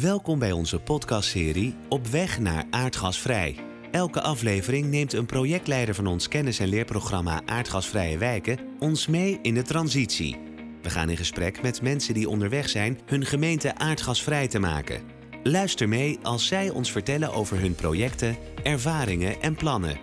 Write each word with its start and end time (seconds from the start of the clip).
Welkom 0.00 0.38
bij 0.38 0.52
onze 0.52 0.80
podcastserie 0.80 1.74
Op 1.88 2.06
weg 2.06 2.38
naar 2.38 2.64
aardgasvrij. 2.70 3.56
Elke 3.90 4.20
aflevering 4.20 4.86
neemt 4.86 5.12
een 5.12 5.26
projectleider 5.26 5.94
van 5.94 6.06
ons 6.06 6.28
kennis- 6.28 6.58
en 6.58 6.68
leerprogramma 6.68 7.40
Aardgasvrije 7.46 8.18
Wijken 8.18 8.58
ons 8.78 9.06
mee 9.06 9.38
in 9.42 9.54
de 9.54 9.62
transitie. 9.62 10.38
We 10.82 10.90
gaan 10.90 11.08
in 11.08 11.16
gesprek 11.16 11.62
met 11.62 11.82
mensen 11.82 12.14
die 12.14 12.28
onderweg 12.28 12.68
zijn 12.68 13.00
hun 13.06 13.24
gemeente 13.24 13.74
aardgasvrij 13.74 14.48
te 14.48 14.58
maken. 14.58 15.02
Luister 15.42 15.88
mee 15.88 16.18
als 16.22 16.46
zij 16.46 16.70
ons 16.70 16.92
vertellen 16.92 17.32
over 17.32 17.60
hun 17.60 17.74
projecten, 17.74 18.36
ervaringen 18.62 19.40
en 19.40 19.54
plannen. 19.54 19.98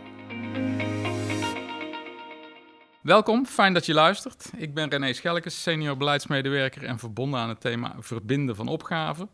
Welkom, 3.02 3.46
fijn 3.46 3.74
dat 3.74 3.86
je 3.86 3.94
luistert. 3.94 4.50
Ik 4.58 4.74
ben 4.74 4.90
René 4.90 5.14
Schelkes, 5.14 5.62
senior 5.62 5.98
beleidsmedewerker 5.98 6.84
en 6.84 7.00
verbonden 7.00 7.40
aan 7.40 7.50
het 7.50 7.62
thema 7.62 7.96
verbinden 8.00 8.56
van 8.56 8.68
opgaven 8.68 9.30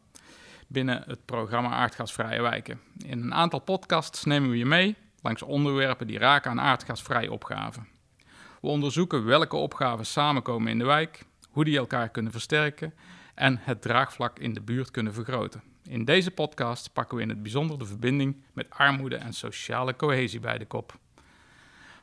binnen 0.69 1.03
het 1.07 1.25
programma 1.25 1.69
Aardgasvrije 1.69 2.41
Wijken. 2.41 2.79
In 3.05 3.21
een 3.21 3.33
aantal 3.33 3.59
podcasts 3.59 4.23
nemen 4.23 4.49
we 4.49 4.57
je 4.57 4.65
mee 4.65 4.95
langs 5.21 5.41
onderwerpen 5.41 6.07
die 6.07 6.17
raken 6.17 6.51
aan 6.51 6.61
aardgasvrije 6.61 7.31
opgaven. 7.31 7.87
We 8.61 8.67
onderzoeken 8.67 9.25
welke 9.25 9.55
opgaven 9.55 10.05
samenkomen 10.05 10.71
in 10.71 10.77
de 10.77 10.85
wijk, 10.85 11.25
hoe 11.49 11.65
die 11.65 11.77
elkaar 11.77 12.09
kunnen 12.09 12.31
versterken 12.31 12.93
en 13.35 13.59
het 13.61 13.81
draagvlak 13.81 14.39
in 14.39 14.53
de 14.53 14.61
buurt 14.61 14.91
kunnen 14.91 15.13
vergroten. 15.13 15.63
In 15.83 16.05
deze 16.05 16.31
podcast 16.31 16.93
pakken 16.93 17.17
we 17.17 17.23
in 17.23 17.29
het 17.29 17.41
bijzonder 17.41 17.79
de 17.79 17.85
verbinding 17.85 18.43
met 18.53 18.69
armoede 18.69 19.15
en 19.15 19.33
sociale 19.33 19.95
cohesie 19.95 20.39
bij 20.39 20.57
de 20.57 20.65
kop. 20.65 20.97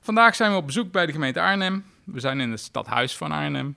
Vandaag 0.01 0.35
zijn 0.35 0.51
we 0.51 0.57
op 0.57 0.67
bezoek 0.67 0.93
bij 0.93 1.07
de 1.07 1.13
gemeente 1.13 1.41
Arnhem. 1.41 1.85
We 2.05 2.21
zijn 2.21 2.41
in 2.41 2.51
het 2.51 2.61
stadhuis 2.61 3.17
van 3.17 3.33
Arnhem. 3.33 3.77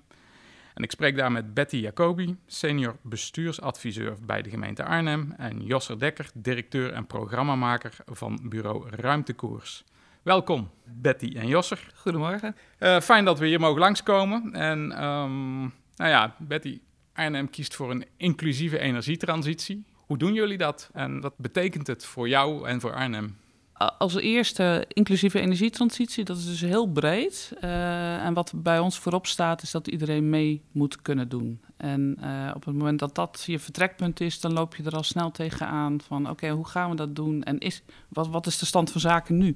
En 0.80 0.86
ik 0.86 0.92
spreek 0.92 1.16
daar 1.16 1.32
met 1.32 1.54
Betty 1.54 1.78
Jacobi, 1.78 2.38
senior 2.46 2.96
bestuursadviseur 3.02 4.18
bij 4.22 4.42
de 4.42 4.50
gemeente 4.50 4.84
Arnhem. 4.84 5.34
En 5.38 5.62
Josser 5.62 6.00
Dekker, 6.00 6.30
directeur 6.34 6.94
en 6.94 7.08
programmamaker 7.08 7.96
van 8.06 8.40
bureau 8.44 8.90
Ruimtekoers. 8.90 9.84
Welkom, 10.22 10.70
Betty 10.84 11.34
en 11.36 11.48
Josser. 11.48 11.92
Goedemorgen. 11.96 12.56
Uh, 12.80 13.00
fijn 13.00 13.26
dat 13.26 13.40
we 13.40 13.48
hier 13.48 13.60
mogen 13.60 13.80
langskomen. 13.80 14.54
En 14.54 15.04
um, 15.04 15.60
nou 15.96 16.10
ja, 16.10 16.36
Betty, 16.38 16.80
Arnhem 17.14 17.50
kiest 17.50 17.76
voor 17.76 17.92
een 17.92 18.06
inclusieve 18.18 18.80
energietransitie. 18.80 19.86
Hoe 19.96 20.18
doen 20.18 20.34
jullie 20.34 20.58
dat? 20.58 20.90
En 20.94 21.22
wat 21.22 21.38
betekent 21.38 21.88
het 21.88 22.06
voor 22.06 22.30
jou 22.30 22.68
en 22.68 22.80
voor 22.80 22.94
Arnhem? 22.94 23.38
Als 23.80 24.16
eerste 24.16 24.86
inclusieve 24.88 25.40
energietransitie, 25.40 26.24
dat 26.24 26.38
is 26.38 26.46
dus 26.46 26.62
heel 26.62 26.88
breed. 26.88 27.54
Uh, 27.64 28.26
en 28.26 28.34
wat 28.34 28.52
bij 28.56 28.80
ons 28.80 29.00
voorop 29.00 29.28
staat, 29.28 29.62
is 29.62 29.72
dat 29.72 29.88
iedereen 29.88 30.30
mee 30.30 30.62
moet 30.72 31.02
kunnen 31.02 31.30
doen. 31.30 31.62
En 31.78 32.18
uh, 32.24 32.52
op 32.56 32.66
het 32.66 32.76
moment 32.76 33.00
dat 33.00 33.16
dat 33.16 33.44
je 33.46 33.60
vertrekpunt 33.60 34.20
is, 34.22 34.40
dan 34.40 34.54
loop 34.54 34.76
je 34.76 34.84
er 34.84 34.96
al 34.96 35.04
snel 35.04 35.32
tegenaan 35.32 36.02
van 36.02 36.30
oké, 36.30 36.50
hoe 36.50 36.68
gaan 36.68 36.90
we 36.90 36.96
dat 36.96 37.16
doen? 37.16 37.44
En 37.44 37.60
is, 37.60 37.82
wat, 38.08 38.28
wat 38.28 38.46
is 38.46 38.60
de 38.60 38.66
stand 38.66 38.92
van 38.92 39.02
zaken 39.02 39.38
nu? 39.38 39.56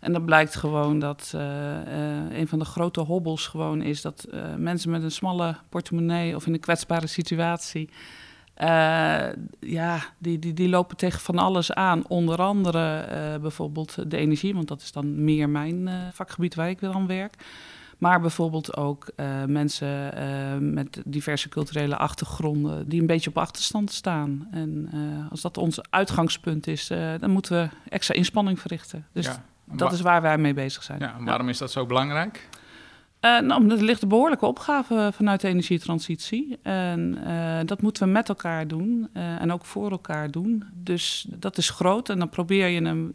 En 0.00 0.12
dan 0.12 0.24
blijkt 0.24 0.54
gewoon 0.54 0.98
dat 0.98 1.32
uh, 1.34 1.40
een 2.38 2.48
van 2.48 2.58
de 2.58 2.64
grote 2.64 3.00
hobbels 3.00 3.46
gewoon 3.46 3.82
is 3.82 4.02
dat 4.02 4.26
mensen 4.56 4.90
met 4.90 5.02
een 5.02 5.10
smalle 5.10 5.56
portemonnee 5.68 6.36
of 6.36 6.46
in 6.46 6.52
een 6.52 6.60
kwetsbare 6.60 7.06
situatie 7.06 7.88
uh, 8.60 9.26
ja, 9.60 9.98
die, 10.18 10.38
die, 10.38 10.52
die 10.52 10.68
lopen 10.68 10.96
tegen 10.96 11.20
van 11.20 11.38
alles 11.38 11.72
aan. 11.72 12.08
Onder 12.08 12.42
andere 12.42 13.08
uh, 13.10 13.40
bijvoorbeeld 13.40 14.10
de 14.10 14.16
energie, 14.16 14.54
want 14.54 14.68
dat 14.68 14.82
is 14.82 14.92
dan 14.92 15.24
meer 15.24 15.48
mijn 15.48 15.86
uh, 15.86 15.94
vakgebied 16.12 16.54
waar 16.54 16.68
ik 16.68 16.80
dan 16.80 17.06
werk. 17.06 17.34
Maar 17.98 18.20
bijvoorbeeld 18.20 18.76
ook 18.76 19.08
mensen 19.46 20.14
met 20.74 21.02
diverse 21.04 21.48
culturele 21.48 21.96
achtergronden 21.96 22.88
die 22.88 23.00
een 23.00 23.06
beetje 23.06 23.30
op 23.30 23.38
achterstand 23.38 23.92
staan. 23.92 24.48
En 24.50 24.90
als 25.30 25.40
dat 25.40 25.58
ons 25.58 25.90
uitgangspunt 25.90 26.66
is, 26.66 26.86
dan 27.20 27.30
moeten 27.30 27.62
we 27.62 27.68
extra 27.88 28.14
inspanning 28.14 28.60
verrichten. 28.60 29.06
Dus 29.12 29.26
ja, 29.26 29.44
dat 29.64 29.92
is 29.92 30.00
waar 30.00 30.22
wij 30.22 30.38
mee 30.38 30.54
bezig 30.54 30.82
zijn. 30.82 30.98
Ja, 30.98 31.16
waarom 31.20 31.48
is 31.48 31.58
dat 31.58 31.70
zo 31.70 31.86
belangrijk? 31.86 32.48
Uh, 33.26 33.40
nou, 33.40 33.70
er 33.70 33.82
ligt 33.82 34.02
een 34.02 34.08
behoorlijke 34.08 34.46
opgave 34.46 35.10
vanuit 35.14 35.40
de 35.40 35.48
energietransitie. 35.48 36.58
En 36.62 37.18
uh, 37.26 37.58
dat 37.64 37.82
moeten 37.82 38.02
we 38.02 38.12
met 38.12 38.28
elkaar 38.28 38.68
doen 38.68 39.08
uh, 39.14 39.40
en 39.40 39.52
ook 39.52 39.64
voor 39.64 39.90
elkaar 39.90 40.30
doen. 40.30 40.64
Dus 40.74 41.26
dat 41.28 41.58
is 41.58 41.70
groot 41.70 42.08
en 42.08 42.18
dan 42.18 42.28
probeer 42.28 42.66
je 42.66 42.82
hem 42.82 43.14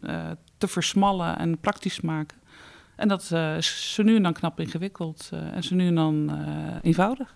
te 0.58 0.68
versmallen 0.68 1.38
en 1.38 1.58
praktisch 1.58 2.00
maken. 2.00 2.36
En 2.96 3.08
dat 3.08 3.32
is 3.56 3.94
zo 3.94 4.02
nu 4.02 4.16
en 4.16 4.22
dan 4.22 4.32
knap 4.32 4.60
ingewikkeld 4.60 5.30
en 5.52 5.62
zo 5.62 5.74
nu 5.74 5.86
en 5.86 5.94
dan 5.94 6.38
eenvoudig. 6.82 7.34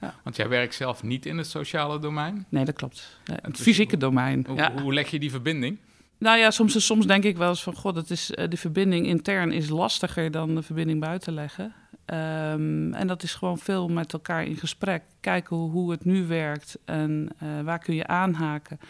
Ja. 0.00 0.14
Want 0.22 0.36
jij 0.36 0.48
werkt 0.48 0.74
zelf 0.74 1.02
niet 1.02 1.26
in 1.26 1.38
het 1.38 1.46
sociale 1.46 1.98
domein? 1.98 2.46
Nee, 2.48 2.64
dat 2.64 2.74
klopt. 2.74 3.18
het 3.42 3.56
fysieke 3.56 3.96
domein. 3.96 4.44
Hoe, 4.48 4.56
ja. 4.56 4.72
hoe 4.82 4.94
leg 4.94 5.10
je 5.10 5.18
die 5.18 5.30
verbinding? 5.30 5.78
Nou 6.18 6.38
ja, 6.38 6.50
soms, 6.50 6.86
soms 6.86 7.06
denk 7.06 7.24
ik 7.24 7.36
wel 7.36 7.48
eens 7.48 7.62
van... 7.62 7.74
God, 7.74 7.96
het 7.96 8.10
is, 8.10 8.26
de 8.48 8.56
verbinding 8.56 9.06
intern 9.06 9.52
is 9.52 9.68
lastiger 9.68 10.30
dan 10.30 10.54
de 10.54 10.62
verbinding 10.62 11.00
buiten 11.00 11.34
leggen. 11.34 11.74
Um, 12.06 12.94
en 12.94 13.06
dat 13.06 13.22
is 13.22 13.34
gewoon 13.34 13.58
veel 13.58 13.88
met 13.88 14.12
elkaar 14.12 14.44
in 14.44 14.56
gesprek. 14.56 15.02
Kijken 15.20 15.56
hoe, 15.56 15.90
het 15.90 16.04
nu 16.04 16.26
werkt 16.26 16.78
en 16.84 17.28
uh, 17.42 17.60
waar 17.60 17.78
kun 17.78 17.94
je 17.94 18.06
aanhaken. 18.06 18.80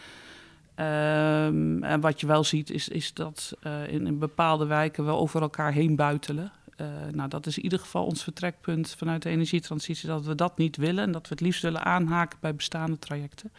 Um, 0.75 1.83
en 1.83 1.99
wat 1.99 2.19
je 2.19 2.27
wel 2.27 2.43
ziet 2.43 2.69
is, 2.69 2.89
is 2.89 3.13
dat 3.13 3.53
uh, 3.63 3.87
in, 3.87 4.19
bepaalde 4.19 4.65
wijken 4.65 5.05
we 5.05 5.11
over 5.11 5.41
elkaar 5.41 5.71
heen 5.71 5.95
buitelen. 5.95 6.51
Uh, 6.77 6.87
nou, 7.11 7.29
dat 7.29 7.45
is 7.45 7.57
in 7.57 7.63
ieder 7.63 7.79
geval 7.79 8.05
ons 8.05 8.23
vertrekpunt 8.23 8.95
vanuit 8.97 9.21
de 9.21 9.29
energietransitie, 9.29 10.07
dat 10.07 10.25
we 10.25 10.35
dat 10.35 10.57
niet 10.57 10.77
willen 10.77 11.03
en 11.03 11.11
dat 11.11 11.27
we 11.27 11.29
het 11.29 11.41
liefst 11.41 11.61
willen 11.61 11.83
aanhaken 11.83 12.37
bij 12.41 12.55
bestaande 12.55 12.99
trajecten. 12.99 13.51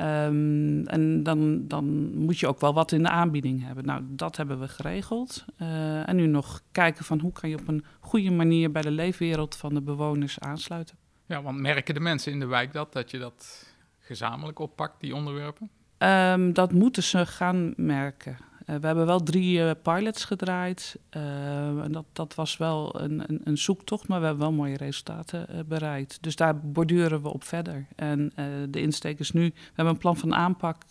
Um, 0.00 0.86
en 0.86 1.22
dan, 1.22 1.68
dan 1.68 2.14
moet 2.14 2.38
je 2.38 2.46
ook 2.46 2.60
wel 2.60 2.74
wat 2.74 2.92
in 2.92 3.02
de 3.02 3.08
aanbieding 3.08 3.64
hebben. 3.64 3.84
Nou, 3.84 4.02
dat 4.08 4.36
hebben 4.36 4.60
we 4.60 4.68
geregeld. 4.68 5.44
Uh, 5.58 6.08
en 6.08 6.16
nu 6.16 6.26
nog 6.26 6.62
kijken 6.72 7.04
van 7.04 7.20
hoe 7.20 7.32
kan 7.32 7.48
je 7.48 7.58
op 7.58 7.68
een 7.68 7.84
goede 8.00 8.30
manier 8.30 8.70
bij 8.70 8.82
de 8.82 8.90
leefwereld 8.90 9.56
van 9.56 9.74
de 9.74 9.82
bewoners 9.82 10.38
aansluiten. 10.38 10.96
Ja, 11.26 11.42
want 11.42 11.58
merken 11.58 11.94
de 11.94 12.00
mensen 12.00 12.32
in 12.32 12.40
de 12.40 12.46
wijk 12.46 12.72
dat, 12.72 12.92
dat 12.92 13.10
je 13.10 13.18
dat 13.18 13.72
gezamenlijk 13.98 14.58
oppakt, 14.58 15.00
die 15.00 15.14
onderwerpen? 15.14 15.70
Um, 15.98 16.52
dat 16.52 16.72
moeten 16.72 17.02
ze 17.02 17.26
gaan 17.26 17.72
merken. 17.76 18.36
Uh, 18.70 18.76
we 18.76 18.86
hebben 18.86 19.06
wel 19.06 19.22
drie 19.22 19.58
uh, 19.58 19.70
pilots 19.82 20.24
gedraaid. 20.24 20.96
Uh, 21.16 21.82
en 21.82 21.92
dat, 21.92 22.04
dat 22.12 22.34
was 22.34 22.56
wel 22.56 23.00
een, 23.00 23.22
een, 23.26 23.40
een, 23.44 23.58
zoektocht, 23.58 24.08
maar 24.08 24.20
we 24.20 24.26
hebben 24.26 24.44
wel 24.44 24.54
mooie 24.56 24.76
resultaten 24.76 25.64
bereikt. 25.68 26.18
Dus 26.20 26.36
daar 26.36 26.58
borduren 26.58 27.22
we 27.22 27.28
op 27.28 27.44
verder. 27.44 27.86
En 27.96 28.32
de 28.68 28.80
insteek 28.80 29.18
is 29.18 29.30
nu, 29.30 29.44
we 29.44 29.72
hebben 29.74 29.94
een 29.94 30.00
plan 30.00 30.16
van 30.16 30.34
aanpak, 30.34 30.82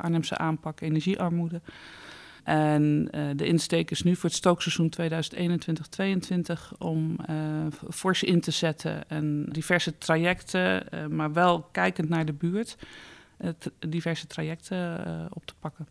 Arnhemse 0.00 0.36
aanpak 0.38 0.80
energiearmoede. 0.80 1.60
En 2.44 3.08
de 3.36 3.46
insteek 3.46 3.90
is 3.90 4.02
nu 4.02 4.16
voor 4.16 4.28
het 4.28 4.38
stookseizoen 4.38 4.92
2021-2022 5.00 6.78
om 6.78 7.16
fors 7.90 8.22
in 8.22 8.40
te 8.40 8.50
zetten 8.50 9.08
en 9.08 9.46
diverse 9.48 9.98
trajecten, 9.98 10.86
maar 11.10 11.32
wel 11.32 11.62
kijkend 11.72 12.08
naar 12.08 12.24
de 12.24 12.32
buurt, 12.32 12.76
diverse 13.78 14.26
trajecten 14.26 14.98
op 15.32 15.46
te 15.46 15.54
pakken. 15.58 15.86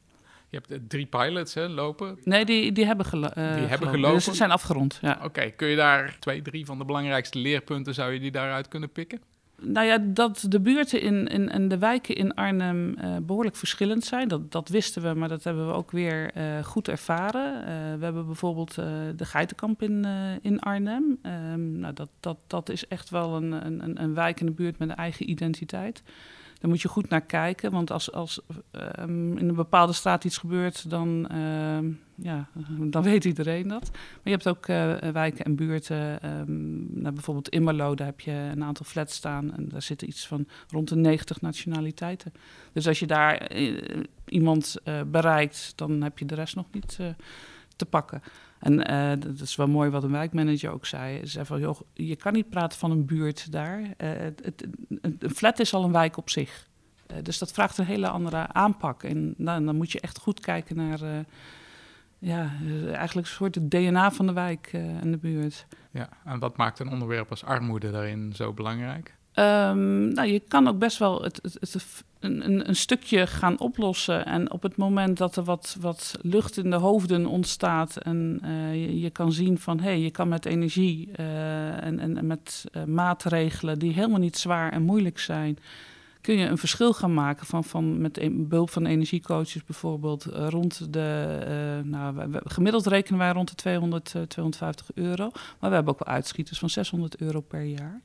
Je 0.56 0.62
hebt 0.68 0.90
drie 0.90 1.06
pilots 1.06 1.54
hè, 1.54 1.68
lopen. 1.68 2.20
Nee, 2.24 2.46
die, 2.46 2.72
die 2.72 2.86
hebben, 2.86 3.06
gelo 3.06 3.28
uh, 3.38 3.56
die 3.56 3.66
hebben 3.66 3.90
gelopen. 3.90 4.16
Dus 4.16 4.24
ze 4.24 4.34
zijn 4.34 4.52
afgerond. 4.52 4.98
Ja. 5.02 5.12
Oké, 5.12 5.26
okay. 5.26 5.52
kun 5.52 5.68
je 5.68 5.76
daar 5.76 6.18
twee, 6.20 6.42
drie 6.42 6.66
van 6.66 6.78
de 6.78 6.86
belangrijkste 6.86 7.40
leerpunten, 7.40 7.94
zou 7.94 8.14
je 8.14 8.20
die 8.20 8.32
daaruit 8.32 8.68
kunnen 8.68 8.90
pikken? 8.90 9.22
Nou 9.62 9.88
ja, 9.88 9.98
dat 9.98 10.46
de 10.50 10.60
buurten 10.60 11.02
in, 11.02 11.28
in, 11.28 11.50
en 11.50 11.68
de 11.68 11.78
wijken 11.78 12.16
in 12.16 12.34
Arnhem 12.34 12.96
uh, 12.98 13.16
behoorlijk 13.22 13.56
verschillend 13.56 14.04
zijn. 14.04 14.28
Dat, 14.28 14.52
dat 14.52 14.70
wisten 14.70 15.02
we, 15.02 15.14
maar 15.14 15.30
dat 15.30 15.44
hebben 15.44 15.68
we 15.68 15.74
ook 15.74 15.92
weer 15.92 16.32
uh, 16.38 16.64
goed 16.64 16.88
ervaren. 16.88 17.62
Uh, 17.62 17.68
we 17.98 18.04
hebben 18.04 18.26
bijvoorbeeld 18.26 18.76
de 19.16 19.26
Geitenkamp 19.26 19.82
in, 19.82 20.06
in 20.42 20.60
Arnhem. 20.60 21.20
Um, 21.52 21.80
nou, 21.80 21.94
dat, 21.94 22.10
dat, 22.20 22.38
dat 22.48 22.70
is 22.70 22.88
echt 22.88 23.10
wel 23.10 23.36
een, 23.36 23.52
een, 23.66 24.02
een 24.02 24.14
wijk 24.14 24.40
in 24.40 24.46
de 24.46 24.52
buurt 24.52 24.78
met 24.78 24.90
een 24.90 24.96
eigen 24.96 25.30
identiteit. 25.30 26.04
Daar 26.60 26.70
moet 26.70 26.82
je 26.82 26.88
goed 26.88 27.10
naar 27.10 27.22
kijken, 27.22 27.72
want 27.72 27.92
als, 27.92 28.12
als 28.12 28.42
um, 29.00 29.38
in 29.38 29.50
een 29.50 29.56
bepaalde 29.56 29.94
straat 29.94 30.24
iets 30.24 30.38
gebeurt, 30.38 30.90
dan, 30.90 31.30
uh, 31.32 31.78
ja, 32.16 32.48
dan 32.94 33.04
weet 33.04 33.26
iedereen 33.26 33.68
dat. 33.68 33.90
Maar 33.92 34.22
je 34.24 34.30
hebt 34.30 34.48
ook 34.48 34.68
uh, 34.68 34.96
wijken 34.98 35.46
en 35.46 35.56
buurten, 35.56 36.30
um, 36.40 36.88
nou, 37.02 37.14
bijvoorbeeld 37.14 37.50
in 37.50 37.66
daar 37.66 37.98
heb 37.98 38.20
je 38.20 38.32
een 38.32 38.64
aantal 38.64 38.86
flats 38.86 39.16
staan 39.16 39.54
en 39.54 39.70
daar 39.70 39.82
zitten 39.82 40.08
iets 40.08 40.28
van 40.28 40.48
rond 40.68 40.90
de 40.90 40.96
90 40.96 41.42
nationaliteiten. 41.42 42.34
Dus 42.74 42.88
als 42.88 43.00
je 43.00 43.08
daar 43.08 43.56
uh, 43.56 44.04
iemand 44.26 44.76
bereikt, 45.08 45.74
dan 45.76 46.02
heb 46.02 46.20
je 46.20 46.26
de 46.26 46.36
rest 46.36 46.56
nog 46.56 46.66
niet 46.72 47.00
te 47.76 47.86
pakken. 47.86 48.22
En 48.60 48.92
uh, 48.92 49.10
dat 49.20 49.40
is 49.40 49.56
wel 49.56 49.68
mooi 49.68 49.90
wat 49.90 50.04
een 50.04 50.12
wijkmanager 50.12 50.72
ook 50.72 50.86
zei. 50.86 51.20
Ze 51.20 51.28
zei 51.28 51.46
van, 51.46 51.60
joh, 51.60 51.80
je 51.94 52.16
kan 52.16 52.34
niet 52.34 52.50
praten 52.50 52.80
van 52.80 52.92
een 52.92 53.06
buurt 53.06 53.52
daar. 53.52 53.80
Uh, 53.80 53.88
het, 53.98 54.68
een 55.02 55.30
flat 55.36 55.60
is 55.60 55.74
al 55.74 55.84
een 55.84 55.92
wijk 55.92 56.18
op 56.18 56.30
zich. 56.30 56.68
Uh, 57.12 57.18
dus 57.22 57.38
dat 57.38 57.52
vraagt 57.52 57.78
een 57.78 57.86
hele 57.86 58.08
andere 58.08 58.48
aanpak. 58.48 59.04
En 59.04 59.34
dan 59.38 59.76
moet 59.76 59.92
je 59.92 60.00
echt 60.00 60.20
goed 60.20 60.40
kijken 60.40 60.76
naar... 60.76 61.26
ja, 62.20 62.52
eigenlijk 62.94 63.28
een 63.28 63.34
soort 63.34 63.56
het 63.56 63.72
DNA 63.72 64.12
van 64.12 64.28
de 64.28 64.34
wijk 64.34 64.70
en 64.74 65.12
de 65.12 65.18
buurt. 65.18 65.68
Ja, 65.92 66.10
en 66.26 66.40
wat 66.40 66.58
maakt 66.58 66.80
een 66.80 66.90
onderwerp 66.90 67.30
als 67.30 67.44
armoede 67.44 67.92
daarin 67.92 68.34
zo 68.34 68.54
belangrijk? 68.54 69.16
Ehm, 69.36 70.08
nou, 70.08 70.28
je 70.28 70.42
kan 70.48 70.68
ook 70.68 70.80
best 70.80 70.98
wel 70.98 71.24
het, 71.24 71.40
het, 71.60 72.04
een, 72.20 72.70
een, 72.70 72.76
stukje 72.76 73.28
gaan 73.28 73.60
oplossen. 73.60 74.26
En 74.26 74.52
op 74.52 74.64
het 74.64 74.76
moment 74.76 75.18
dat 75.18 75.36
er 75.36 75.44
wat, 75.44 75.78
wat 75.80 76.18
lucht 76.22 76.58
in 76.58 76.70
de 76.70 76.76
hoofden 76.76 77.26
ontstaat 77.26 77.98
en 77.98 78.42
uh, 78.46 79.02
je, 79.02 79.10
kan 79.10 79.32
zien 79.32 79.60
van 79.60 79.80
hé, 79.80 79.84
hey, 79.84 80.00
je 80.00 80.12
kan 80.12 80.28
met 80.28 80.46
energie 80.46 81.10
uh, 81.20 81.84
en, 81.84 82.00
en, 82.00 82.28
met 82.28 82.66
uh, 82.72 82.84
maatregelen 82.84 83.80
die 83.80 83.94
helemaal 83.94 84.20
niet 84.20 84.38
zwaar 84.38 84.72
en 84.72 84.82
moeilijk 84.82 85.20
zijn, 85.20 85.58
kun 86.22 86.38
je 86.38 86.48
een 86.48 86.58
verschil 86.58 86.94
gaan 86.94 87.14
maken 87.14 87.46
van, 87.46 87.64
van 87.64 88.02
met 88.02 88.20
behulp 88.32 88.70
van 88.70 88.86
energiecoaches 88.86 89.64
bijvoorbeeld 89.64 90.24
rond 90.24 90.94
de, 90.94 91.82
nou, 91.84 92.32
gemiddeld 92.44 92.86
rekenen 92.86 93.20
wij 93.20 93.32
rond 93.32 93.50
de 93.50 93.56
200, 93.56 94.06
250 94.28 94.92
euro, 94.94 95.30
maar 95.60 95.70
we 95.70 95.76
hebben 95.76 95.94
ook 95.94 96.06
wel 96.06 96.16
uitschieters 96.16 96.60
van 96.60 96.70
600 96.70 97.18
euro 97.18 97.42
per 97.42 97.64
jaar. 97.64 98.02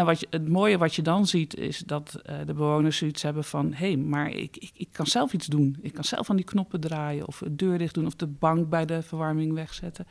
En 0.00 0.06
wat 0.06 0.20
je, 0.20 0.26
het 0.30 0.48
mooie 0.48 0.78
wat 0.78 0.94
je 0.94 1.02
dan 1.02 1.26
ziet 1.26 1.56
is 1.56 1.78
dat 1.78 2.20
uh, 2.30 2.36
de 2.46 2.54
bewoners 2.54 2.96
zoiets 2.96 3.22
hebben 3.22 3.44
van... 3.44 3.72
hé, 3.72 3.86
hey, 3.86 3.96
maar 3.96 4.30
ik, 4.30 4.56
ik, 4.56 4.70
ik 4.74 4.88
kan 4.92 5.06
zelf 5.06 5.32
iets 5.32 5.46
doen. 5.46 5.76
Ik 5.80 5.92
kan 5.92 6.04
zelf 6.04 6.30
aan 6.30 6.36
die 6.36 6.44
knoppen 6.44 6.80
draaien 6.80 7.26
of 7.26 7.38
de 7.38 7.56
deur 7.56 7.78
dicht 7.78 7.94
doen... 7.94 8.06
of 8.06 8.14
de 8.14 8.26
bank 8.26 8.68
bij 8.68 8.86
de 8.86 9.02
verwarming 9.02 9.52
wegzetten. 9.52 10.06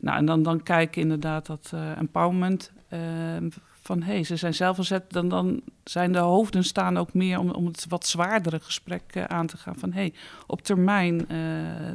Nou, 0.00 0.18
en 0.18 0.24
dan, 0.24 0.42
dan 0.42 0.62
kijken 0.62 1.02
inderdaad 1.02 1.46
dat 1.46 1.70
uh, 1.74 1.98
empowerment 1.98 2.72
uh, 2.92 3.00
van... 3.80 4.02
hé, 4.02 4.12
hey, 4.12 4.24
ze 4.24 4.36
zijn 4.36 4.54
zelf 4.54 4.76
gezet. 4.76 5.10
Dan, 5.12 5.28
dan 5.28 5.60
zijn 5.84 6.12
de 6.12 6.18
hoofden 6.18 6.64
staan 6.64 6.96
ook 6.96 7.14
meer 7.14 7.38
om, 7.38 7.50
om 7.50 7.66
het 7.66 7.86
wat 7.88 8.06
zwaardere 8.06 8.60
gesprek 8.60 9.26
aan 9.26 9.46
te 9.46 9.56
gaan. 9.56 9.78
Van 9.78 9.92
hé, 9.92 10.00
hey, 10.00 10.12
op 10.46 10.62
termijn 10.62 11.26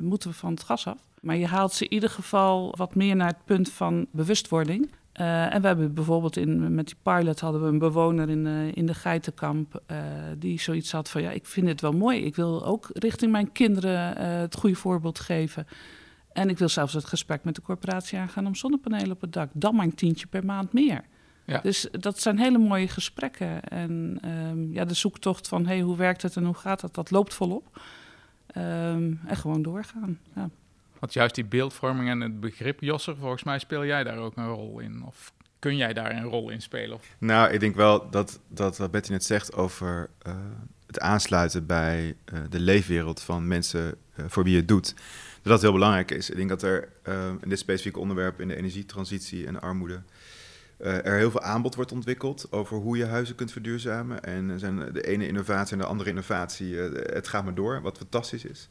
moeten 0.01 0.29
we 0.29 0.35
van 0.35 0.51
het 0.51 0.63
gas 0.63 0.87
af. 0.87 0.97
Maar 1.21 1.37
je 1.37 1.47
haalt 1.47 1.73
ze 1.73 1.83
in 1.83 1.93
ieder 1.93 2.09
geval 2.09 2.73
wat 2.77 2.95
meer 2.95 3.15
naar 3.15 3.27
het 3.27 3.45
punt 3.45 3.71
van 3.71 4.07
bewustwording... 4.11 4.89
Uh, 5.19 5.53
en 5.53 5.61
we 5.61 5.67
hebben 5.67 5.93
bijvoorbeeld 5.93 6.37
in, 6.37 6.75
met 6.75 6.85
die 6.85 6.95
pilot 7.01 7.39
hadden 7.39 7.61
we 7.61 7.67
een 7.67 7.79
bewoner 7.79 8.29
in, 8.29 8.45
uh, 8.45 8.75
in 8.75 8.85
de 8.85 8.93
geitenkamp 8.93 9.81
uh, 9.91 9.97
die 10.37 10.59
zoiets 10.59 10.91
had 10.91 11.09
van 11.09 11.21
ja, 11.21 11.31
ik 11.31 11.45
vind 11.45 11.67
het 11.67 11.81
wel 11.81 11.91
mooi. 11.91 12.25
Ik 12.25 12.35
wil 12.35 12.65
ook 12.65 12.89
richting 12.93 13.31
mijn 13.31 13.51
kinderen 13.51 14.17
het 14.17 14.55
goede 14.55 14.75
voorbeeld 14.75 15.19
geven. 15.19 15.67
En 16.33 16.49
ik 16.49 16.57
wil 16.57 16.69
zelfs 16.69 16.93
het 16.93 17.05
gesprek 17.05 17.43
met 17.43 17.55
de 17.55 17.61
corporatie 17.61 18.19
aangaan 18.19 18.45
om 18.45 18.55
zonnepanelen 18.55 19.11
op 19.11 19.21
het 19.21 19.33
dak. 19.33 19.49
Dan 19.53 19.75
maar 19.75 19.85
een 19.85 19.95
tientje 19.95 20.27
per 20.27 20.45
maand 20.45 20.73
meer. 20.73 21.03
Ja. 21.45 21.59
Dus 21.61 21.87
dat 21.91 22.19
zijn 22.19 22.39
hele 22.39 22.57
mooie 22.57 22.87
gesprekken. 22.87 23.63
En 23.63 24.19
um, 24.25 24.73
ja, 24.73 24.85
de 24.85 24.93
zoektocht 24.93 25.47
van 25.47 25.65
hey, 25.65 25.79
hoe 25.81 25.97
werkt 25.97 26.21
het 26.21 26.35
en 26.35 26.45
hoe 26.45 26.53
gaat 26.53 26.81
het, 26.81 26.93
dat 26.93 27.11
loopt 27.11 27.33
volop. 27.33 27.81
Um, 28.57 29.19
en 29.25 29.35
gewoon 29.35 29.61
doorgaan. 29.61 30.19
Ja. 30.35 30.49
Want 30.99 31.13
juist 31.13 31.35
die 31.35 31.45
beeldvorming 31.45 32.09
en 32.09 32.21
het 32.21 32.39
begrip 32.39 32.81
Josser, 32.81 33.15
volgens 33.17 33.43
mij 33.43 33.59
speel 33.59 33.85
jij 33.85 34.03
daar 34.03 34.17
ook 34.17 34.37
een 34.37 34.47
rol 34.47 34.79
in. 34.79 35.03
Of 35.05 35.33
kun 35.59 35.77
jij 35.77 35.93
daar 35.93 36.11
een 36.11 36.23
rol 36.23 36.49
in 36.49 36.61
spelen? 36.61 36.99
Nou, 37.17 37.51
ik 37.51 37.59
denk 37.59 37.75
wel 37.75 38.09
dat, 38.09 38.39
dat 38.47 38.77
wat 38.77 38.91
Betty 38.91 39.11
net 39.11 39.23
zegt 39.23 39.53
over 39.53 40.09
uh, 40.27 40.33
het 40.85 40.99
aansluiten 40.99 41.65
bij 41.65 42.15
uh, 42.33 42.39
de 42.49 42.59
leefwereld 42.59 43.21
van 43.21 43.47
mensen 43.47 43.95
uh, 44.15 44.25
voor 44.27 44.43
wie 44.43 44.53
je 44.53 44.59
het 44.59 44.67
doet, 44.67 44.93
dat 45.41 45.51
dat 45.51 45.61
heel 45.61 45.71
belangrijk 45.71 46.11
is. 46.11 46.29
Ik 46.29 46.35
denk 46.35 46.49
dat 46.49 46.61
er 46.61 46.89
in 47.41 47.49
dit 47.49 47.59
specifieke 47.59 47.99
onderwerp 47.99 48.39
in 48.39 48.47
de 48.47 48.55
energietransitie 48.55 49.47
en 49.47 49.61
armoede 49.61 50.01
er 50.77 51.17
heel 51.17 51.31
veel 51.31 51.41
aanbod 51.41 51.75
wordt 51.75 51.91
ontwikkeld 51.91 52.51
over 52.51 52.77
hoe 52.77 52.97
je 52.97 53.05
huizen 53.05 53.35
kunt 53.35 53.51
verduurzamen. 53.51 54.23
En 54.23 54.59
zijn 54.59 54.93
de 54.93 55.01
ene 55.01 55.27
innovatie 55.27 55.73
en 55.73 55.79
de 55.79 55.85
andere 55.85 56.09
innovatie, 56.09 56.75
het 56.75 57.27
gaat 57.27 57.43
maar 57.43 57.55
door, 57.55 57.81
wat 57.81 57.97
fantastisch 57.97 58.45
is. 58.45 58.69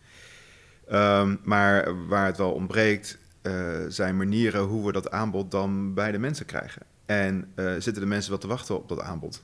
Um, 0.93 1.41
maar 1.43 2.07
waar 2.07 2.27
het 2.27 2.37
wel 2.37 2.53
ontbreekt, 2.53 3.19
uh, 3.43 3.53
zijn 3.89 4.17
manieren 4.17 4.63
hoe 4.63 4.87
we 4.87 4.93
dat 4.93 5.11
aanbod 5.11 5.51
dan 5.51 5.95
bij 5.95 6.13
de 6.13 6.19
mensen 6.19 6.47
krijgen. 6.47 6.83
En 7.07 7.53
uh, 7.57 7.73
zitten 7.73 8.03
de 8.03 8.07
mensen 8.07 8.31
wel 8.31 8.41
te 8.41 8.47
wachten 8.47 8.77
op 8.77 8.89
dat 8.89 9.01
aanbod? 9.01 9.43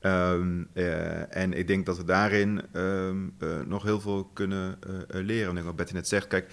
Um, 0.00 0.68
uh, 0.74 1.36
en 1.36 1.52
ik 1.52 1.66
denk 1.66 1.86
dat 1.86 1.96
we 1.96 2.04
daarin 2.04 2.62
um, 2.72 3.34
nog 3.66 3.82
heel 3.82 4.00
veel 4.00 4.24
kunnen 4.32 4.78
leren. 5.08 5.50
En 5.50 5.56
ik 5.56 5.64
wat 5.64 5.76
Betty 5.76 5.92
net 5.92 6.08
zegt, 6.08 6.26
kijk, 6.26 6.52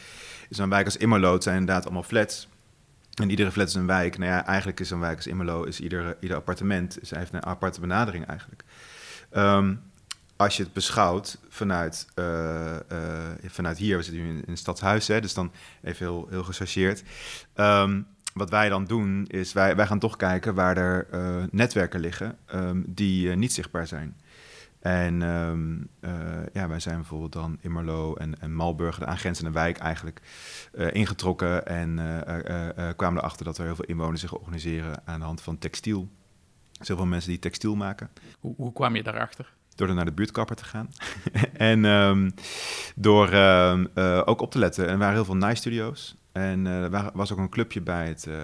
zo'n 0.49 0.69
wijk 0.69 0.85
als 0.85 0.97
Immerlood 0.97 1.43
zijn 1.43 1.57
inderdaad 1.57 1.83
allemaal 1.83 2.03
flats. 2.03 2.49
En 3.21 3.29
iedere 3.29 3.51
flat 3.51 3.67
is 3.67 3.73
een 3.73 3.87
wijk. 3.87 4.17
Nou 4.17 4.31
ja, 4.31 4.45
eigenlijk 4.45 4.79
is 4.79 4.89
een 4.89 4.99
wijk 4.99 5.15
als 5.15 5.27
Immerlo, 5.27 5.63
is 5.63 5.79
ieder, 5.79 6.17
ieder 6.19 6.37
appartement, 6.37 7.01
is, 7.01 7.09
heeft 7.15 7.33
een 7.33 7.45
aparte 7.45 7.79
benadering 7.79 8.25
eigenlijk. 8.25 8.63
Um, 9.35 9.81
als 10.41 10.57
je 10.57 10.63
het 10.63 10.73
beschouwt 10.73 11.37
vanuit, 11.49 12.07
uh, 12.15 12.75
uh, 12.91 13.29
vanuit 13.45 13.77
hier, 13.77 13.97
we 13.97 14.03
zitten 14.03 14.23
nu 14.23 14.29
in, 14.29 14.35
in 14.35 14.49
het 14.49 14.59
stadshuis, 14.59 15.07
hè, 15.07 15.21
dus 15.21 15.33
dan 15.33 15.51
even 15.81 16.05
heel, 16.05 16.27
heel 16.29 16.43
gechargeerd. 16.43 17.03
Um, 17.55 18.07
wat 18.33 18.49
wij 18.49 18.69
dan 18.69 18.85
doen, 18.85 19.25
is 19.27 19.53
wij, 19.53 19.75
wij 19.75 19.87
gaan 19.87 19.99
toch 19.99 20.15
kijken 20.15 20.53
waar 20.55 20.77
er 20.77 21.07
uh, 21.13 21.43
netwerken 21.51 21.99
liggen 21.99 22.37
um, 22.53 22.83
die 22.87 23.35
niet 23.35 23.53
zichtbaar 23.53 23.87
zijn. 23.87 24.15
En 24.79 25.21
um, 25.21 25.89
ja, 26.53 26.67
wij 26.67 26.79
zijn 26.79 26.95
bijvoorbeeld 26.95 27.33
dan 27.33 27.57
Immerlo 27.61 28.15
en, 28.15 28.41
en 28.41 28.53
Malburg, 28.53 28.99
de 28.99 29.05
aangrenzende 29.05 29.51
wijk 29.51 29.77
eigenlijk, 29.77 30.21
ingetrokken. 30.91 31.65
En 31.65 31.95
kwamen 32.95 33.19
erachter 33.21 33.45
dat 33.45 33.57
er 33.57 33.65
heel 33.65 33.75
veel 33.75 33.85
inwoners 33.85 34.21
zich 34.21 34.33
organiseren 34.33 35.01
aan 35.05 35.19
de 35.19 35.25
hand 35.25 35.41
van 35.41 35.57
textiel. 35.57 36.09
Zoveel 36.71 37.05
mensen 37.05 37.29
die 37.29 37.39
textiel 37.39 37.75
maken. 37.75 38.09
Hoe, 38.39 38.53
hoe 38.57 38.73
kwam 38.73 38.95
je 38.95 39.03
daarachter? 39.03 39.53
Door 39.87 39.95
naar 39.95 40.05
de 40.05 40.11
buurtkapper 40.11 40.55
te 40.55 40.65
gaan. 40.65 40.89
en 41.53 41.85
um, 41.85 42.33
door 42.95 43.33
uh, 43.33 43.79
uh, 43.95 44.21
ook 44.25 44.41
op 44.41 44.51
te 44.51 44.59
letten. 44.59 44.85
En 44.85 44.91
er 44.91 44.97
waren 44.97 45.13
heel 45.13 45.25
veel 45.25 45.35
nice 45.35 45.55
studio's. 45.55 46.15
En 46.31 46.65
uh, 46.65 46.93
er 46.93 47.11
was 47.13 47.31
ook 47.31 47.37
een 47.37 47.49
clubje 47.49 47.81
bij 47.81 48.07
het 48.07 48.25
uh, 48.27 48.35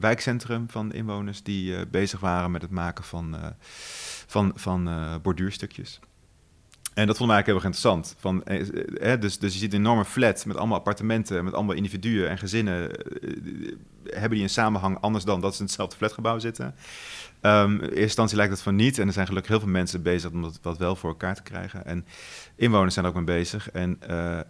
wijkcentrum 0.00 0.70
van 0.70 0.88
de 0.88 0.94
inwoners 0.94 1.42
die 1.42 1.86
bezig 1.86 2.20
waren 2.20 2.50
met 2.50 2.62
het 2.62 2.70
maken 2.70 3.04
van, 3.04 3.36
van, 4.26 4.52
van 4.54 4.90
borduurstukjes. 5.22 6.00
En 6.94 7.06
dat 7.06 7.16
vond 7.16 7.30
ik 7.30 7.36
eigenlijk 7.36 7.46
heel 7.46 7.54
erg 7.54 7.64
interessant. 7.64 8.14
Van, 8.18 8.44
eh, 8.44 9.20
dus, 9.20 9.38
dus 9.38 9.52
je 9.52 9.58
ziet 9.58 9.72
een 9.72 9.78
enorme 9.78 10.04
flat 10.04 10.46
met 10.46 10.56
allemaal 10.56 10.78
appartementen, 10.78 11.44
met 11.44 11.54
allemaal 11.54 11.74
individuen 11.74 12.28
en 12.28 12.38
gezinnen. 12.38 12.90
Eh, 12.90 13.72
hebben 14.04 14.30
die 14.30 14.42
een 14.42 14.48
samenhang 14.48 15.00
anders 15.00 15.24
dan 15.24 15.40
dat 15.40 15.52
ze 15.52 15.60
in 15.60 15.66
hetzelfde 15.66 15.96
flatgebouw 15.96 16.38
zitten? 16.38 16.74
Um, 17.40 17.74
in 17.74 17.80
eerste 17.80 18.00
instantie 18.00 18.36
lijkt 18.36 18.52
het 18.52 18.62
van 18.62 18.74
niet. 18.74 18.98
En 18.98 19.06
er 19.06 19.12
zijn 19.12 19.26
gelukkig 19.26 19.50
heel 19.50 19.60
veel 19.60 19.68
mensen 19.68 20.02
bezig 20.02 20.30
om 20.30 20.42
dat, 20.42 20.58
dat 20.62 20.78
wel 20.78 20.96
voor 20.96 21.10
elkaar 21.10 21.34
te 21.34 21.42
krijgen. 21.42 21.86
En 21.86 22.06
inwoners 22.54 22.94
zijn 22.94 23.04
er 23.04 23.10
ook 23.10 23.16
mee 23.16 23.36
bezig. 23.36 23.70
En 23.70 23.98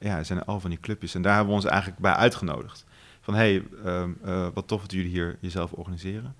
ja, 0.00 0.18
er 0.18 0.24
zijn 0.24 0.44
al 0.44 0.60
van 0.60 0.70
die 0.70 0.80
clubjes. 0.80 1.14
En 1.14 1.22
daar 1.22 1.34
hebben 1.34 1.50
we 1.50 1.60
ons 1.60 1.70
eigenlijk 1.70 2.00
bij 2.00 2.12
uitgenodigd. 2.12 2.84
Van 3.20 3.34
hey, 3.34 3.64
uh, 3.84 4.46
wat 4.54 4.68
tof 4.68 4.80
dat 4.80 4.92
jullie 4.92 5.10
hier 5.10 5.36
jezelf 5.40 5.72
organiseren. 5.72 6.34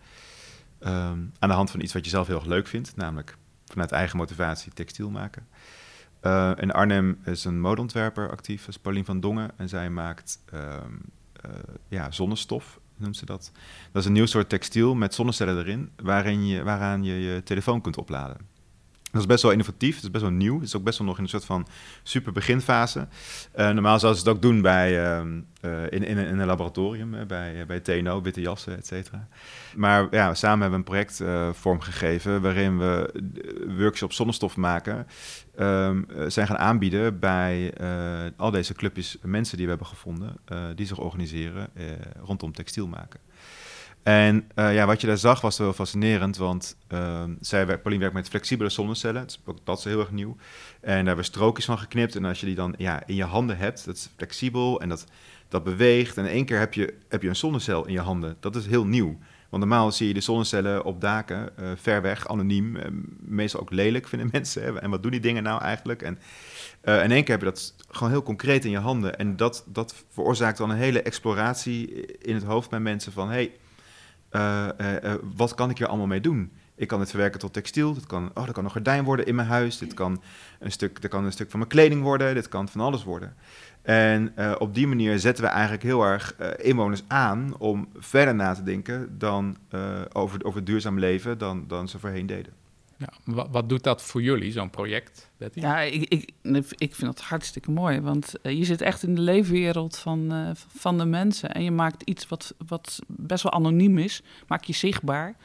Um, 0.81 1.32
aan 1.38 1.48
de 1.48 1.55
hand 1.55 1.70
van 1.70 1.81
iets 1.81 1.93
wat 1.93 2.05
je 2.05 2.10
zelf 2.10 2.26
heel 2.26 2.37
erg 2.37 2.46
leuk 2.46 2.66
vindt. 2.66 2.96
Namelijk 2.96 3.37
vanuit 3.66 3.93
eigen 3.93 4.16
motivatie 4.16 4.72
textiel 4.72 5.10
maken. 5.10 5.46
Uh, 6.22 6.50
in 6.56 6.70
Arnhem 6.70 7.19
is 7.24 7.44
een 7.44 7.60
modeontwerper 7.60 8.31
actief, 8.31 8.69
is 8.69 8.79
Paulien 8.79 9.05
van 9.05 9.20
Dongen. 9.20 9.50
En 9.56 9.69
zij 9.69 9.91
maakt 9.91 10.38
um, 10.55 11.00
uh, 11.46 11.52
ja, 11.88 12.10
zonnestof, 12.10 12.81
noemt 12.96 13.17
ze 13.17 13.26
dat. 13.26 13.52
Dat 13.93 14.02
is 14.02 14.08
een 14.08 14.14
nieuw 14.14 14.26
soort 14.26 14.48
textiel 14.48 14.94
met 14.94 15.14
zonnecellen 15.14 15.58
erin, 15.58 15.91
waarin 16.02 16.46
je, 16.46 16.62
waaraan 16.62 17.05
je 17.05 17.20
je 17.20 17.43
telefoon 17.43 17.81
kunt 17.81 17.98
opladen. 17.98 18.52
Dat 19.12 19.20
is 19.20 19.26
best 19.26 19.42
wel 19.42 19.52
innovatief, 19.52 19.94
het 19.94 20.04
is 20.04 20.10
best 20.10 20.24
wel 20.24 20.32
nieuw. 20.32 20.54
Het 20.54 20.66
is 20.66 20.76
ook 20.76 20.82
best 20.82 20.98
wel 20.98 21.06
nog 21.06 21.16
in 21.16 21.22
een 21.22 21.28
soort 21.28 21.44
van 21.44 21.66
super 22.02 22.32
beginfase. 22.32 23.08
Uh, 23.56 23.70
normaal 23.70 23.98
zouden 23.98 24.22
ze 24.22 24.28
het 24.28 24.36
ook 24.36 24.42
doen 24.42 24.60
bij, 24.60 24.90
uh, 24.92 25.26
uh, 25.62 25.82
in, 25.90 26.04
in, 26.04 26.19
een 26.19 26.46
laboratorium, 26.46 27.26
bij, 27.26 27.66
bij 27.66 27.81
TNO, 27.81 28.22
witte 28.22 28.40
jassen, 28.40 28.76
et 28.76 28.86
cetera. 28.86 29.28
Maar 29.76 30.06
ja, 30.10 30.34
samen 30.34 30.60
hebben 30.60 30.70
we 30.70 30.76
een 30.76 31.04
project 31.04 31.22
vormgegeven 31.58 32.40
waarin 32.40 32.78
we 32.78 33.12
workshops 33.78 34.16
zonnestof 34.16 34.56
maken. 34.56 35.06
Um, 35.60 36.06
zijn 36.26 36.46
gaan 36.46 36.58
aanbieden 36.58 37.19
bij 37.19 37.72
al 38.36 38.50
deze 38.50 38.74
clubjes 38.74 39.16
mensen 39.22 39.56
die 39.56 39.66
we 39.66 39.72
hebben 39.72 39.88
gevonden, 39.90 40.36
die 40.74 40.86
zich 40.86 40.98
organiseren 40.98 41.69
rondom 42.24 42.52
textiel 42.52 42.86
maken. 42.86 43.20
En 44.03 44.51
uh, 44.55 44.75
ja, 44.75 44.87
wat 44.87 45.01
je 45.01 45.06
daar 45.06 45.19
zag 45.19 45.41
was 45.41 45.59
wel 45.59 45.73
fascinerend, 45.73 46.37
want 46.37 46.77
uh, 46.93 47.23
zij 47.41 47.67
werkt, 47.67 47.82
Pauline 47.82 48.03
werkt 48.03 48.17
met 48.19 48.29
flexibele 48.29 48.69
zonnecellen, 48.71 49.27
dat 49.65 49.79
is, 49.79 49.85
heel 49.85 50.01
erg 50.01 50.11
nieuw. 50.11 50.37
En 50.81 50.89
daar 50.89 50.97
hebben 50.97 51.17
we 51.17 51.23
strookjes 51.23 51.65
van 51.65 51.79
geknipt 51.79 52.17
en 52.17 52.25
als 52.25 52.41
je 52.41 52.47
die 52.47 52.55
dan 52.55 52.75
ja, 52.79 53.03
in 53.06 53.15
je 53.15 53.25
handen 53.25 53.56
hebt, 53.56 53.85
dat 53.85 53.97
is 53.97 54.09
flexibel 54.17 54.81
en 54.81 54.89
dat, 54.89 55.06
dat 55.49 55.65
beweegt. 55.65 56.17
En 56.17 56.25
in 56.25 56.31
één 56.31 56.44
keer 56.44 56.59
heb 56.59 56.75
je, 56.75 56.94
heb 57.09 57.23
je 57.23 57.29
een 57.29 57.37
zonnecel 57.37 57.87
in 57.87 57.93
je 57.93 58.01
handen, 58.01 58.37
dat 58.41 58.56
is 58.56 58.67
heel 58.67 58.87
nieuw. 58.87 59.19
Want 59.49 59.65
normaal 59.65 59.93
zie 59.93 60.09
je 60.09 60.15
de 60.15 60.21
zonnecellen 60.21 60.85
op 60.85 61.01
daken, 61.01 61.51
uh, 61.61 61.71
ver 61.77 62.03
weg, 62.03 62.29
anoniem, 62.29 62.77
meestal 63.19 63.61
ook 63.61 63.71
lelijk 63.71 64.09
vinden 64.09 64.29
mensen. 64.32 64.82
En 64.82 64.91
wat 64.91 65.03
doen 65.03 65.11
die 65.11 65.21
dingen 65.21 65.43
nou 65.43 65.63
eigenlijk? 65.63 66.03
En 66.03 66.19
in 66.82 67.11
één 67.11 67.25
keer 67.25 67.35
heb 67.35 67.41
je 67.41 67.51
dat 67.51 67.75
gewoon 67.91 68.11
heel 68.11 68.23
concreet 68.23 68.65
in 68.65 68.71
je 68.71 68.79
handen. 68.79 69.19
En 69.19 69.37
dat, 69.37 69.65
dat 69.67 69.94
veroorzaakt 70.11 70.59
dan 70.59 70.71
een 70.71 70.77
hele 70.77 71.03
exploratie 71.03 72.06
in 72.19 72.35
het 72.35 72.44
hoofd 72.44 72.71
bij 72.71 72.81
mensen 72.81 73.13
van... 73.13 73.31
Hey, 73.31 73.53
uh, 74.32 74.69
uh, 74.81 75.15
wat 75.36 75.55
kan 75.55 75.70
ik 75.70 75.79
hier 75.79 75.86
allemaal 75.86 76.06
mee 76.06 76.20
doen? 76.20 76.53
Ik 76.74 76.89
kan 76.89 77.01
het 77.01 77.10
verwerken 77.10 77.41
tot 77.41 77.53
textiel. 77.53 77.94
Dit 77.94 78.06
kan, 78.06 78.31
oh, 78.34 78.44
dat 78.44 78.55
kan 78.55 78.65
een 78.65 78.70
gordijn 78.70 79.05
worden 79.05 79.27
in 79.27 79.34
mijn 79.34 79.48
huis. 79.48 79.79
Dit 79.79 79.94
kan 79.94 80.22
een 80.58 80.72
stuk, 80.72 81.01
dit 81.01 81.10
kan 81.10 81.24
een 81.24 81.32
stuk 81.32 81.51
van 81.51 81.58
mijn 81.58 81.70
kleding 81.70 82.03
worden. 82.03 82.34
Dit 82.34 82.48
kan 82.48 82.69
van 82.69 82.81
alles 82.81 83.05
worden. 83.05 83.34
En 83.82 84.34
op 84.58 84.74
die 84.74 84.86
manier 84.86 85.19
zetten 85.19 85.44
we 85.44 85.51
eigenlijk 85.51 85.82
heel 85.82 86.03
erg 86.03 86.36
inwoners 86.56 87.03
aan 87.08 87.55
om 87.58 87.89
verder 87.96 88.34
na 88.34 88.55
te 88.55 88.62
denken 88.62 89.19
dan, 89.19 89.56
over, 90.12 90.44
over 90.44 90.65
duurzaam 90.65 90.98
leven 90.98 91.39
dan, 91.39 91.65
dan 91.69 91.89
ze 91.89 91.98
voorheen 91.98 92.27
deden. 92.27 92.61
Ja, 93.03 93.35
wat, 93.35 93.49
wat 93.51 93.69
doet 93.69 93.85
dat 93.85 94.03
voor 94.03 94.23
jullie, 94.23 94.53
zo'n 94.53 94.71
project, 94.71 95.31
Betty? 95.37 95.61
Ja, 95.61 95.81
ik, 95.81 96.03
ik, 96.09 96.32
ik 96.77 96.94
vind 96.94 97.17
dat 97.17 97.21
hartstikke 97.21 97.71
mooi. 97.71 98.01
Want 98.01 98.35
uh, 98.43 98.59
je 98.59 98.65
zit 98.65 98.81
echt 98.81 99.03
in 99.03 99.15
de 99.15 99.21
leefwereld 99.21 99.99
van, 99.99 100.32
uh, 100.32 100.51
van 100.77 100.99
de 100.99 101.05
mensen. 101.05 101.55
En 101.55 101.65
je 101.65 101.71
maakt 101.71 102.03
iets 102.03 102.29
wat, 102.29 102.55
wat 102.67 102.99
best 103.06 103.43
wel 103.43 103.53
anoniem 103.53 103.99
is, 103.99 104.23
maak 104.47 104.65
je 104.65 104.73
zichtbaar. 104.73 105.37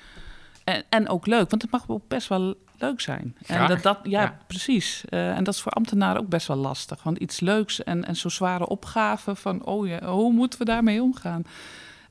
En, 0.63 0.83
en 0.89 1.09
ook 1.09 1.25
leuk, 1.25 1.49
want 1.49 1.61
het 1.61 1.71
mag 1.71 1.83
ook 1.87 2.07
best 2.07 2.27
wel 2.27 2.55
leuk 2.77 3.01
zijn. 3.01 3.35
Graag. 3.41 3.61
En 3.61 3.67
dat, 3.67 3.83
dat, 3.83 3.99
ja, 4.03 4.21
Ja. 4.21 4.37
precies. 4.47 5.03
Eh, 5.09 5.37
en 5.37 5.43
dat 5.43 5.53
is 5.53 5.61
voor 5.61 5.71
ambtenaren 5.71 6.21
ook 6.21 6.29
best 6.29 6.47
wel 6.47 6.57
lastig. 6.57 7.03
Want 7.03 7.17
iets 7.17 7.39
leuks 7.39 7.83
en, 7.83 8.05
en 8.05 8.15
zo'n 8.15 8.31
zware 8.31 8.67
opgave 8.67 9.35
van, 9.35 9.65
oh 9.65 9.87
ja, 9.87 10.05
hoe 10.05 10.33
moeten 10.33 10.59
we 10.59 10.65
daarmee 10.65 11.01
omgaan? 11.01 11.43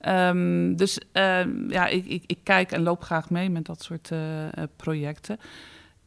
Ehm, 0.07 0.75
dus 0.75 0.99
ehm, 1.13 1.71
ja, 1.71 1.87
ik, 1.87 2.07
ik, 2.07 2.23
ik 2.27 2.39
kijk 2.43 2.73
en 2.73 2.83
loop 2.83 3.03
graag 3.03 3.31
mee 3.31 3.51
met 3.51 3.65
dat 3.65 3.83
soort 3.83 4.11
eh, 4.11 4.47
eh, 4.47 4.51
projecten. 4.77 5.39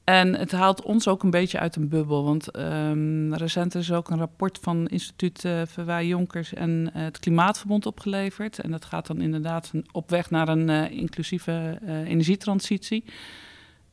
En 0.04 0.36
het 0.36 0.52
haalt 0.52 0.82
ons 0.82 1.08
ook 1.08 1.24
een 1.24 1.30
beetje 1.30 1.60
uit 1.60 1.76
een 1.76 1.90
bubbel. 1.90 2.24
Want 2.24 2.52
ehm, 2.52 3.34
recent 3.34 3.76
is 3.76 3.92
ook 3.92 4.10
een 4.10 4.18
rapport 4.18 4.60
van 4.62 4.88
instituut 4.88 5.44
uh, 5.44 5.62
Verwij 5.66 6.08
Jonkers 6.08 6.54
en 6.54 6.90
het 6.94 7.20
Klimaatverbond 7.20 7.86
opgeleverd. 7.86 8.60
En 8.60 8.72
dat 8.72 8.86
gaat 8.86 9.08
dan 9.08 9.22
inderdaad 9.22 9.72
op 9.92 10.10
weg 10.10 10.30
naar 10.30 10.48
een 10.48 10.70
inclusieve 10.92 11.80
energietransitie. 12.06 13.04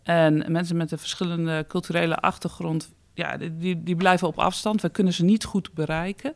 En 0.02 0.52
mensen 0.52 0.76
met 0.76 0.92
een 0.92 0.98
verschillende 0.98 1.64
culturele 1.68 2.16
achtergrond, 2.16 2.94
ja, 3.14 3.36
die, 3.36 3.82
die 3.82 3.96
blijven 3.96 4.28
op 4.28 4.38
afstand. 4.38 4.82
We 4.82 4.88
kunnen 4.88 5.12
ze 5.12 5.25
niet 5.25 5.44
goed 5.44 5.72
bereiken. 5.72 6.34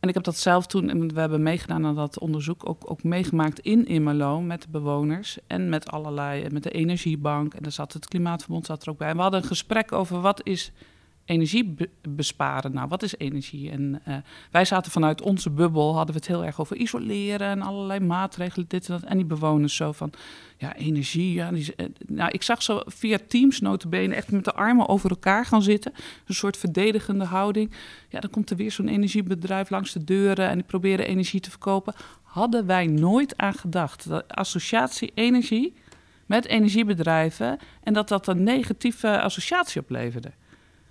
En 0.00 0.08
ik 0.08 0.14
heb 0.14 0.24
dat 0.24 0.36
zelf 0.36 0.66
toen, 0.66 1.08
we 1.08 1.20
hebben 1.20 1.42
meegedaan 1.42 1.86
aan 1.86 1.94
dat 1.94 2.18
onderzoek, 2.18 2.68
ook, 2.68 2.90
ook 2.90 3.02
meegemaakt 3.02 3.60
in 3.60 3.92
Imelo 3.92 4.40
met 4.40 4.62
de 4.62 4.68
bewoners 4.68 5.38
en 5.46 5.68
met 5.68 5.90
allerlei, 5.90 6.46
met 6.50 6.62
de 6.62 6.70
energiebank. 6.70 7.54
En 7.54 7.62
daar 7.62 7.72
zat 7.72 7.92
het 7.92 8.08
Klimaatverbond 8.08 8.66
zat 8.66 8.82
er 8.82 8.90
ook 8.90 8.98
bij. 8.98 9.08
En 9.08 9.16
we 9.16 9.22
hadden 9.22 9.40
een 9.40 9.46
gesprek 9.46 9.92
over 9.92 10.20
wat 10.20 10.46
is 10.46 10.72
energie 11.30 11.64
be 11.64 11.88
besparen. 12.08 12.72
Nou, 12.72 12.88
wat 12.88 13.02
is 13.02 13.16
energie? 13.16 13.70
En 13.70 14.02
uh, 14.08 14.16
wij 14.50 14.64
zaten 14.64 14.92
vanuit 14.92 15.22
onze 15.22 15.50
bubbel, 15.50 15.94
hadden 15.94 16.14
we 16.14 16.20
het 16.20 16.28
heel 16.28 16.44
erg 16.44 16.60
over 16.60 16.76
isoleren 16.76 17.48
en 17.48 17.62
allerlei 17.62 18.00
maatregelen, 18.00 18.68
dit 18.68 18.88
en 18.88 18.94
dat. 18.94 19.02
En 19.02 19.16
die 19.16 19.26
bewoners 19.26 19.76
zo 19.76 19.92
van, 19.92 20.12
ja, 20.56 20.76
energie. 20.76 21.32
Ja, 21.32 21.50
die, 21.50 21.72
uh, 21.76 21.86
nou, 22.06 22.30
ik 22.30 22.42
zag 22.42 22.62
zo 22.62 22.82
via 22.86 23.18
Teams 23.28 23.60
notabene 23.60 24.14
echt 24.14 24.30
met 24.30 24.44
de 24.44 24.54
armen 24.54 24.88
over 24.88 25.10
elkaar 25.10 25.46
gaan 25.46 25.62
zitten. 25.62 25.92
Een 26.26 26.34
soort 26.34 26.56
verdedigende 26.56 27.24
houding. 27.24 27.72
Ja, 28.08 28.20
dan 28.20 28.30
komt 28.30 28.50
er 28.50 28.56
weer 28.56 28.72
zo'n 28.72 28.88
energiebedrijf 28.88 29.70
langs 29.70 29.92
de 29.92 30.04
deuren 30.04 30.48
en 30.48 30.54
die 30.54 30.66
proberen 30.66 31.06
energie 31.06 31.40
te 31.40 31.50
verkopen. 31.50 31.94
Hadden 32.22 32.66
wij 32.66 32.86
nooit 32.86 33.36
aan 33.36 33.54
gedacht. 33.54 34.08
De 34.08 34.28
associatie 34.28 35.10
energie 35.14 35.74
met 36.26 36.46
energiebedrijven 36.46 37.58
en 37.82 37.92
dat 37.92 38.08
dat 38.08 38.26
een 38.26 38.42
negatieve 38.42 39.20
associatie 39.20 39.80
opleverde. 39.80 40.32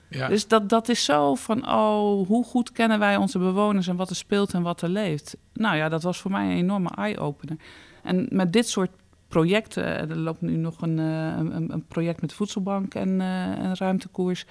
Ja. 0.09 0.27
Dus 0.27 0.47
dat, 0.47 0.69
dat 0.69 0.89
is 0.89 1.03
zo 1.05 1.35
van, 1.35 1.69
oh, 1.69 2.27
hoe 2.27 2.43
goed 2.43 2.71
kennen 2.71 2.99
wij 2.99 3.15
onze 3.15 3.39
bewoners 3.39 3.87
en 3.87 3.95
wat 3.95 4.09
er 4.09 4.15
speelt 4.15 4.53
en 4.53 4.61
wat 4.61 4.81
er 4.81 4.89
leeft. 4.89 5.37
Nou 5.53 5.75
ja, 5.75 5.89
dat 5.89 6.03
was 6.03 6.19
voor 6.19 6.31
mij 6.31 6.45
een 6.45 6.57
enorme 6.57 6.89
eye-opener. 6.95 7.57
En 8.03 8.27
met 8.29 8.53
dit 8.53 8.69
soort 8.69 8.91
projecten, 9.27 9.83
er 9.85 10.17
loopt 10.17 10.41
nu 10.41 10.55
nog 10.55 10.81
een, 10.81 10.97
een, 10.97 11.73
een 11.73 11.85
project 11.87 12.21
met 12.21 12.29
de 12.29 12.35
Voedselbank 12.35 12.93
en 12.93 13.09
uh, 13.09 13.45
een 13.45 13.75
ruimtekoers. 13.75 14.45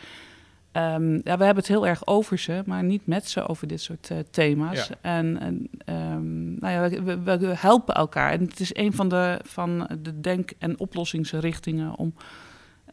Um, 0.72 1.14
ja, 1.14 1.36
we 1.36 1.44
hebben 1.44 1.56
het 1.56 1.66
heel 1.66 1.86
erg 1.86 2.06
over 2.06 2.38
ze, 2.38 2.62
maar 2.66 2.84
niet 2.84 3.06
met 3.06 3.28
ze 3.28 3.48
over 3.48 3.66
dit 3.66 3.80
soort 3.80 4.10
uh, 4.12 4.18
thema's. 4.30 4.88
Ja. 4.88 4.94
En, 5.00 5.40
en 5.40 5.70
um, 5.94 6.56
nou 6.60 6.90
ja, 6.90 7.02
we, 7.38 7.52
helpen 7.56 7.94
elkaar. 7.94 8.32
En 8.32 8.40
het 8.40 8.60
is 8.60 8.76
een 8.76 8.92
van 8.92 9.08
de, 9.08 9.40
van 9.44 9.88
de 10.02 10.20
denk- 10.20 10.52
en 10.58 10.78
oplossingsrichtingen 10.78 11.96
om 11.96 12.14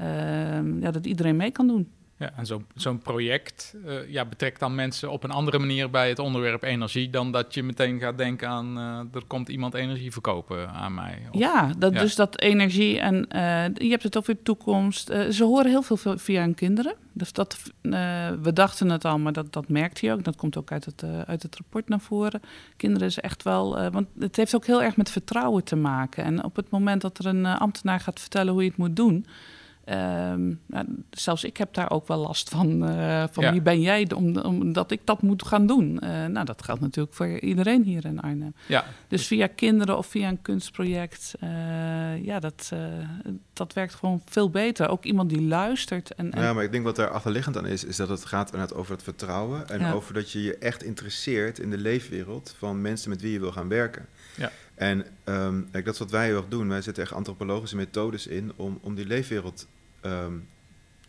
uh, 0.02 0.82
ja, 0.82 0.92
dat 0.92 1.06
iedereen 1.06 1.36
mee 1.36 1.52
kan 1.52 1.68
doen. 1.68 1.90
Ja, 2.18 2.32
en 2.36 2.46
zo'n 2.46 2.66
zo'n 2.76 3.00
project 3.00 3.76
uh, 3.86 4.10
ja, 4.10 4.26
betrekt 4.26 4.60
dan 4.60 4.76
mensen 4.76 5.12
op 5.12 5.24
een 5.24 5.32
andere 5.32 5.60
manier 5.60 5.90
bij 5.90 6.10
het 6.10 6.20
onderwerp 6.20 6.64
energie 6.64 7.10
dan 7.10 7.32
dat 7.32 7.54
je 7.54 7.64
meteen 7.64 8.00
gaat 8.00 8.18
denken 8.18 8.48
aan 8.48 8.78
uh, 8.78 9.00
er 9.14 9.26
komt 9.28 9.50
iemand 9.50 9.74
energie 9.74 10.12
verkopen 10.12 10.70
aan 10.70 10.94
mij. 10.94 11.22
Of, 11.32 11.40
ja, 11.40 11.72
dat, 11.78 11.94
ja, 11.94 12.00
dus 12.00 12.16
dat 12.16 12.40
energie 12.40 13.00
en 13.00 13.16
uh, 13.16 13.66
je 13.74 13.90
hebt 13.90 14.04
het 14.04 14.18
over 14.18 14.34
de 14.34 14.42
toekomst. 14.44 15.12
ze 15.30 15.44
horen 15.44 15.70
heel 15.70 15.82
veel 15.82 16.18
via 16.18 16.42
hun 16.42 16.54
kinderen. 16.56 16.96
Dus 17.12 17.34
dat, 17.34 17.58
we 18.42 18.52
dachten 18.54 18.90
het 18.90 19.06
al, 19.06 19.20
maar 19.20 19.34
dat, 19.34 19.54
dat 19.54 19.70
merkt 19.70 20.02
hij 20.02 20.14
ook. 20.14 20.24
Dat 20.24 20.36
komt 20.36 20.58
ook 20.58 20.72
uit 20.72 20.86
het, 20.86 21.04
uit 21.26 21.44
het 21.44 21.56
rapport 21.56 21.90
naar 21.90 22.00
voren. 22.00 22.42
Kinderen 22.78 23.08
is 23.08 23.20
echt 23.20 23.44
wel, 23.44 23.92
want 23.92 24.08
het 24.20 24.36
heeft 24.36 24.56
ook 24.56 24.66
heel 24.66 24.84
erg 24.84 24.98
met 24.98 25.10
vertrouwen 25.10 25.64
te 25.64 25.76
maken. 25.76 26.24
En 26.24 26.44
op 26.44 26.56
het 26.56 26.70
moment 26.70 27.02
dat 27.02 27.18
er 27.18 27.26
een 27.26 27.46
ambtenaar 27.46 28.00
gaat 28.00 28.20
vertellen 28.20 28.54
hoe 28.54 28.64
je 28.64 28.70
het 28.70 28.78
moet 28.78 28.96
doen. 28.96 29.26
Um, 29.89 30.60
nou, 30.65 30.86
zelfs 31.10 31.44
ik 31.44 31.58
heb 31.58 31.74
daar 31.74 31.92
ook 31.92 32.08
wel 32.08 32.18
last 32.18 32.50
van. 32.50 32.89
Uh, 32.89 33.24
van 33.32 33.44
ja. 33.44 33.51
wie 33.51 33.62
ben 33.62 33.82
jij 33.82 34.12
om, 34.15 34.38
omdat 34.38 34.92
ik 34.92 35.01
dat 35.04 35.22
moet 35.22 35.46
gaan 35.46 35.68
doen? 35.68 36.00
Uh, 36.04 36.25
nou, 36.25 36.46
dat 36.46 36.63
geldt 36.63 36.82
natuurlijk 36.82 37.15
voor 37.15 37.39
iedereen 37.39 37.84
hier 37.84 38.06
in 38.06 38.20
Arnhem. 38.20 38.56
Ja. 38.68 38.86
Dus 39.08 39.27
via 39.27 39.48
kinderen 39.48 39.98
of 39.98 40.08
via 40.08 40.27
een 40.27 40.42
kunstproject, 40.42 41.34
uh, 41.44 42.25
ja, 42.25 42.39
dat, 42.39 42.72
dat 43.54 43.74
werkt 43.74 43.94
gewoon 43.94 44.22
veel 44.25 44.50
beter. 44.50 44.89
Ook 44.89 45.04
iemand 45.04 45.30
die 45.30 45.42
luistert. 45.42 46.15
En, 46.15 46.32
en... 46.32 46.42
Ja, 46.42 46.54
maar 46.54 46.63
ik 46.63 46.72
denk 46.72 46.84
wat 46.84 46.96
daar 46.96 47.10
achterliggend 47.10 47.58
aan 47.58 47.68
is, 47.68 47.84
is 47.84 47.96
dat 47.96 48.10
het 48.10 48.25
gaat 48.25 48.51
inderdaad 48.51 48.77
over 48.77 48.92
het 48.92 49.04
vertrouwen. 49.04 49.70
En 49.70 49.80
ja. 49.80 49.92
over 49.92 50.13
dat 50.13 50.32
je 50.32 50.42
je 50.42 50.58
echt 50.58 50.84
interesseert 50.84 51.60
in 51.60 51.70
de 51.70 51.77
leefwereld 51.77 52.56
van 52.58 52.82
mensen 52.82 53.10
met 53.10 53.22
wie 53.22 53.32
je 53.32 53.39
wil 53.39 53.51
gaan 53.51 53.68
werken. 53.68 54.06
Ja. 54.38 54.51
En 54.75 55.06
um, 55.25 55.68
dat 55.72 55.88
is 55.88 56.00
wat 56.00 56.12
wij 56.12 56.25
heel 56.25 56.38
erg 56.38 56.48
doen. 56.48 56.68
Wij 56.68 56.82
zetten 56.82 57.04
echt 57.04 57.13
antropologische 57.13 57.75
methodes 57.75 58.27
in 58.27 58.51
om, 58.56 58.80
om 58.82 58.96
die 58.96 59.06
leefwereld 59.06 59.68
um, 60.06 60.48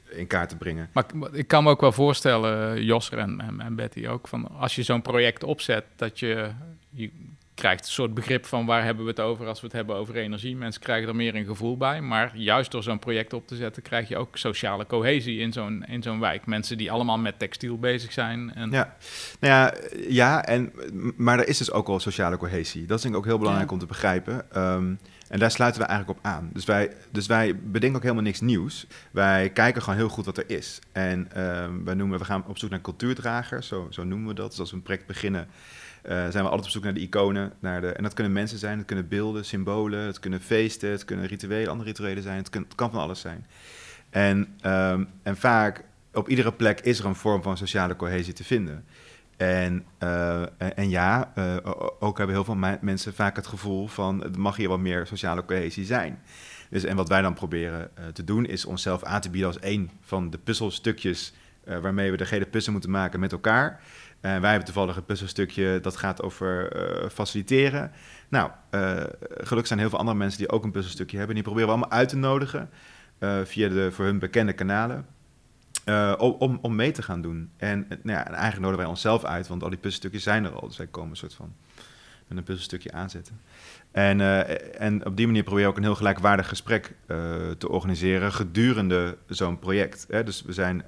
in 0.09 0.27
kaart 0.27 0.49
te 0.49 0.57
brengen. 0.57 0.89
Maar 0.93 1.05
ik 1.33 1.49
kan 1.49 1.65
me 1.65 1.71
ook 1.71 1.81
wel 1.81 1.93
voorstellen, 1.93 2.85
Josser 2.85 3.19
en, 3.19 3.41
en, 3.41 3.61
en 3.61 3.75
Betty 3.75 4.07
ook, 4.07 4.29
van 4.29 4.49
als 4.51 4.75
je 4.75 4.83
zo'n 4.83 5.03
project 5.03 5.45
opzet, 5.45 5.85
dat 5.97 6.19
je, 6.19 6.51
je 6.91 7.11
krijgt 7.55 7.87
een 7.87 7.93
soort 7.93 8.15
begrip 8.15 8.47
van 8.47 8.67
waar 8.67 8.85
hebben 8.85 9.05
we 9.05 9.11
het 9.11 9.21
over 9.21 9.47
als 9.47 9.61
we 9.61 9.67
het 9.67 9.77
hebben 9.77 9.97
over 9.97 10.17
energie. 10.17 10.57
Mensen 10.57 10.81
krijgen 10.81 11.09
er 11.09 11.17
meer 11.17 11.35
een 11.35 11.45
gevoel 11.45 11.77
bij, 11.77 12.01
maar 12.01 12.37
juist 12.37 12.71
door 12.71 12.83
zo'n 12.83 12.99
project 12.99 13.33
op 13.33 13.47
te 13.47 13.57
zetten 13.57 13.83
krijg 13.83 14.09
je 14.09 14.17
ook 14.17 14.37
sociale 14.37 14.87
cohesie 14.87 15.39
in 15.39 15.53
zo'n, 15.53 15.85
in 15.89 16.03
zo'n 16.03 16.21
wijk. 16.21 16.47
Mensen 16.47 16.79
die 16.79 16.91
allemaal 16.91 17.19
met 17.19 17.39
textiel 17.39 17.79
bezig 17.79 18.13
zijn. 18.13 18.55
En... 18.55 18.71
Ja, 18.71 18.97
nou 19.41 19.53
ja, 19.55 19.75
ja 20.09 20.45
en, 20.45 20.73
maar 21.17 21.39
er 21.39 21.49
is 21.49 21.59
dus 21.59 21.73
ook 21.73 21.89
al 21.89 22.01
sociale 22.01 22.37
cohesie. 22.37 22.87
Dat 22.87 22.97
is 22.97 23.03
denk 23.03 23.15
ik 23.15 23.21
ook 23.21 23.27
heel 23.27 23.39
belangrijk 23.39 23.69
ja. 23.69 23.75
om 23.75 23.81
te 23.81 23.87
begrijpen. 23.87 24.63
Um, 24.63 24.99
en 25.29 25.39
daar 25.39 25.51
sluiten 25.51 25.81
we 25.81 25.87
eigenlijk 25.87 26.19
op 26.19 26.25
aan. 26.25 26.51
Dus 26.53 26.65
wij, 26.65 26.93
dus 27.11 27.27
wij 27.27 27.57
bedenken 27.57 27.97
ook 27.97 28.03
helemaal 28.03 28.25
niks 28.25 28.41
nieuws. 28.41 28.87
Wij 29.11 29.51
kijken 29.51 29.83
gewoon 29.83 29.99
heel 29.99 30.09
goed 30.09 30.25
wat 30.25 30.39
er 30.39 30.51
is. 30.51 30.79
En 30.93 31.29
uh, 31.37 31.67
wij 31.85 31.95
noemen, 31.95 32.19
we 32.19 32.25
gaan 32.25 32.47
op 32.47 32.59
zoek 32.59 32.71
naar 32.71 32.81
cultuurdragers, 32.81 33.67
zo, 33.67 33.87
zo 33.91 34.05
noemen 34.05 34.29
we 34.29 34.35
dat. 34.35 34.51
Dus 34.51 34.61
als 34.61 34.71
we 34.71 34.77
een 34.77 34.83
project 34.83 35.07
beginnen, 35.07 35.49
uh, 36.05 36.11
zijn 36.13 36.33
we 36.33 36.41
altijd 36.43 36.65
op 36.65 36.71
zoek 36.71 36.85
naar 36.85 36.95
de 36.95 37.01
iconen. 37.01 37.53
Naar 37.59 37.81
de, 37.81 37.89
en 37.89 38.03
dat 38.03 38.15
kunnen 38.15 38.33
mensen 38.33 38.59
zijn, 38.59 38.79
het 38.79 38.87
kunnen 38.87 39.09
beelden, 39.09 39.45
symbolen, 39.45 40.01
het 40.01 40.21
kunnen 40.21 40.41
feesten, 40.41 40.91
het 40.91 41.05
kunnen 41.05 41.27
rituelen, 41.27 41.71
andere 41.71 41.89
rituelen 41.89 42.23
zijn. 42.23 42.39
Het, 42.39 42.75
kan 42.75 42.91
van 42.91 43.01
alles 43.01 43.21
zijn. 43.21 43.47
En, 44.11 44.37
um, 44.67 45.09
en 45.23 45.37
vaak, 45.37 45.85
op 46.13 46.29
iedere 46.29 46.53
plek 46.53 46.81
is 46.81 46.99
er 46.99 47.05
een 47.05 47.15
vorm 47.15 47.43
van 47.43 47.57
sociale 47.57 47.97
cohesie 47.97 48.33
te 48.33 48.45
vinden. 48.45 48.85
En, 49.37 49.85
uh, 50.03 50.43
en 50.79 50.91
ja, 50.91 51.33
uh, 51.39 51.57
ook 52.01 52.19
hebben 52.19 52.37
heel 52.37 52.45
veel 52.45 52.79
mensen 52.81 53.15
vaak 53.15 53.37
het 53.37 53.47
gevoel 53.47 53.87
van 53.87 54.23
er 54.23 54.39
mag 54.39 54.57
hier 54.57 54.69
wat 54.69 54.79
meer 54.79 55.07
sociale 55.07 55.45
cohesie 55.45 55.85
zijn. 55.85 56.23
Dus, 56.71 56.85
en 56.85 56.97
wat 56.97 57.09
wij 57.09 57.23
dan 57.23 57.35
proberen 57.35 57.91
uh, 57.99 58.07
te 58.07 58.25
doen 58.25 58.47
is 58.47 58.65
onszelf 58.65 59.03
aan 59.03 59.21
te 59.21 59.31
bieden 59.31 59.49
als 59.49 59.59
één 59.59 59.91
van 60.01 60.31
de 60.31 60.39
puzzelstukjes 60.39 61.35
waarmee 61.81 62.11
we 62.11 62.17
de 62.17 62.27
gele 62.27 62.47
puzzel 62.47 62.73
moeten 62.73 62.91
maken 62.91 63.21
met 63.21 63.33
elkaar. 63.33 63.81
wij 64.21 64.31
hebben 64.33 64.65
toevallig 64.65 64.97
een 64.97 65.05
puzzelstukje 65.05 65.79
dat 65.83 65.97
gaat 65.97 66.23
over 66.23 66.73
faciliteren. 67.13 67.93
Nou, 68.29 68.51
gelukkig 69.21 69.67
zijn 69.67 69.79
heel 69.79 69.89
veel 69.89 69.99
andere 69.99 70.17
mensen 70.17 70.39
die 70.39 70.51
ook 70.51 70.65
een 70.65 70.71
puzzelstukje 70.71 71.17
hebben. 71.17 71.35
Die 71.35 71.45
proberen 71.45 71.69
we 71.69 71.75
allemaal 71.75 71.99
uit 71.99 72.09
te 72.09 72.17
nodigen 72.17 72.71
via 73.45 73.69
de 73.69 73.93
voor 73.93 74.05
hun 74.05 74.19
bekende 74.19 74.53
kanalen. 74.53 75.07
Uh, 75.89 76.15
om, 76.19 76.59
om 76.63 76.75
mee 76.75 76.91
te 76.91 77.03
gaan 77.03 77.23
doen. 77.23 77.51
En, 77.57 77.87
nou 77.89 78.19
ja, 78.19 78.27
en 78.27 78.33
eigenlijk 78.33 78.59
nodigen 78.59 78.79
wij 78.79 78.87
onszelf 78.87 79.25
uit, 79.25 79.49
want 79.49 79.63
al 79.63 79.69
die 79.69 79.79
puzzelstukjes 79.79 80.23
zijn 80.23 80.45
er 80.45 80.53
al. 80.53 80.69
Dus 80.69 80.77
wij 80.77 80.87
komen 80.87 81.11
een 81.11 81.17
soort 81.17 81.35
van 81.35 81.55
met 82.29 82.39
een 82.39 82.45
puzzelstukje 82.45 82.93
aanzetten. 82.93 83.41
En, 83.91 84.19
uh, 84.19 84.81
en 84.81 85.07
op 85.07 85.17
die 85.17 85.27
manier 85.27 85.43
probeer 85.43 85.63
je 85.63 85.69
ook 85.69 85.77
een 85.77 85.83
heel 85.83 85.95
gelijkwaardig 85.95 86.49
gesprek 86.49 86.95
te 87.59 87.69
organiseren 87.69 88.33
gedurende 88.33 89.17
zo'n 89.29 89.59
project. 89.59 90.07
Hè? 90.09 90.25
Dus 90.25 90.43
we 90.43 90.53
zijn 90.53 90.85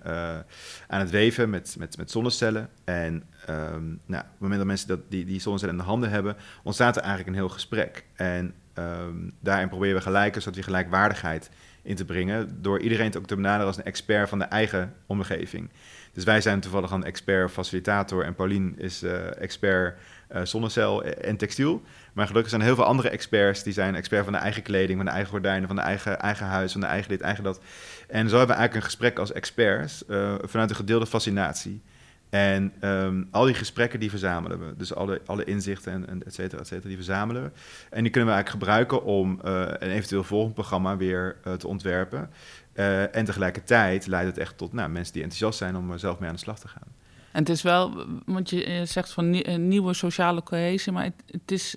aan 0.86 1.00
het 1.00 1.10
weven 1.10 1.50
met, 1.50 1.76
met, 1.78 1.96
met 1.96 2.10
zonnecellen. 2.10 2.68
En 2.84 3.24
um, 3.50 4.00
nou, 4.06 4.22
op 4.22 4.30
het 4.30 4.40
moment 4.40 4.58
dat 4.58 4.68
mensen 4.68 4.88
dat, 4.88 5.00
die, 5.08 5.24
die 5.24 5.40
zonnecellen 5.40 5.74
in 5.74 5.80
de 5.80 5.86
handen 5.86 6.10
hebben, 6.10 6.36
ontstaat 6.62 6.96
er 6.96 7.02
eigenlijk 7.02 7.30
een 7.30 7.42
heel 7.42 7.52
gesprek. 7.52 8.04
En 8.14 8.54
um, 8.78 9.32
daarin 9.40 9.68
proberen 9.68 9.96
we 9.96 10.02
gelijk, 10.02 10.34
zodat 10.34 10.54
we 10.54 10.62
gelijkwaardigheid 10.62 11.50
in 11.82 11.96
te 11.96 12.04
brengen. 12.04 12.62
Door 12.62 12.80
iedereen 12.80 13.16
ook 13.16 13.26
te 13.26 13.34
benaderen 13.34 13.66
als 13.66 13.76
een 13.76 13.84
expert 13.84 14.28
van 14.28 14.38
de 14.38 14.44
eigen 14.44 14.94
omgeving. 15.06 15.70
Dus 16.12 16.24
wij 16.24 16.40
zijn 16.40 16.60
toevallig 16.60 16.90
een 16.90 17.04
expert 17.04 17.50
facilitator 17.50 18.24
en 18.24 18.34
Paulien 18.34 18.74
is 18.78 19.02
uh, 19.02 19.40
expert 19.40 19.98
uh, 20.32 20.40
zonnecel 20.44 21.04
en 21.04 21.36
textiel. 21.36 21.82
Maar 22.12 22.26
gelukkig 22.26 22.50
zijn 22.50 22.60
er 22.62 22.66
heel 22.66 22.76
veel 22.76 22.86
andere 22.86 23.08
experts 23.08 23.62
die 23.62 23.72
zijn 23.72 23.94
expert 23.94 24.24
van 24.24 24.32
de 24.32 24.38
eigen 24.38 24.62
kleding, 24.62 24.96
van 24.96 25.06
de 25.06 25.12
eigen 25.12 25.30
gordijnen, 25.30 25.66
van 25.66 25.76
de 25.76 25.82
eigen, 25.82 26.20
eigen 26.20 26.46
huis, 26.46 26.72
van 26.72 26.80
de 26.80 26.86
eigen 26.86 27.08
dit, 27.08 27.20
eigen 27.20 27.44
dat. 27.44 27.60
En 28.08 28.28
zo 28.28 28.36
hebben 28.36 28.56
we 28.56 28.60
eigenlijk 28.60 28.74
een 28.74 28.82
gesprek 28.82 29.18
als 29.18 29.32
experts 29.32 30.04
uh, 30.08 30.34
vanuit 30.42 30.70
een 30.70 30.76
gedeelde 30.76 31.06
fascinatie. 31.06 31.82
En 32.30 32.72
um, 32.80 33.28
al 33.30 33.44
die 33.44 33.54
gesprekken 33.54 34.00
die 34.00 34.10
verzamelen 34.10 34.58
we. 34.58 34.74
Dus 34.76 34.94
alle, 34.94 35.20
alle 35.26 35.44
inzichten 35.44 35.92
en, 35.92 36.08
en 36.08 36.22
et 36.24 36.34
cetera, 36.34 36.60
et 36.60 36.66
cetera, 36.66 36.88
die 36.88 36.96
verzamelen 36.96 37.42
we. 37.42 37.50
En 37.90 38.02
die 38.02 38.10
kunnen 38.10 38.28
we 38.28 38.34
eigenlijk 38.34 38.64
gebruiken 38.64 39.04
om 39.04 39.40
uh, 39.44 39.60
een 39.60 39.90
eventueel 39.90 40.24
volgend 40.24 40.54
programma 40.54 40.96
weer 40.96 41.36
uh, 41.46 41.52
te 41.52 41.68
ontwerpen. 41.68 42.30
Uh, 42.74 43.16
en 43.16 43.24
tegelijkertijd 43.24 44.06
leidt 44.06 44.28
het 44.28 44.38
echt 44.38 44.58
tot 44.58 44.72
nou, 44.72 44.90
mensen 44.90 45.12
die 45.12 45.22
enthousiast 45.22 45.58
zijn 45.58 45.76
om 45.76 45.90
er 45.90 45.98
zelf 45.98 46.18
mee 46.18 46.28
aan 46.28 46.34
de 46.34 46.40
slag 46.40 46.58
te 46.58 46.68
gaan. 46.68 46.96
En 47.32 47.40
het 47.40 47.48
is 47.48 47.62
wel, 47.62 48.04
want 48.24 48.50
je 48.50 48.82
zegt 48.84 49.12
van 49.12 49.30
nieuwe 49.68 49.94
sociale 49.94 50.42
cohesie, 50.42 50.92
maar 50.92 51.04
het, 51.04 51.22
het 51.30 51.50
is 51.50 51.76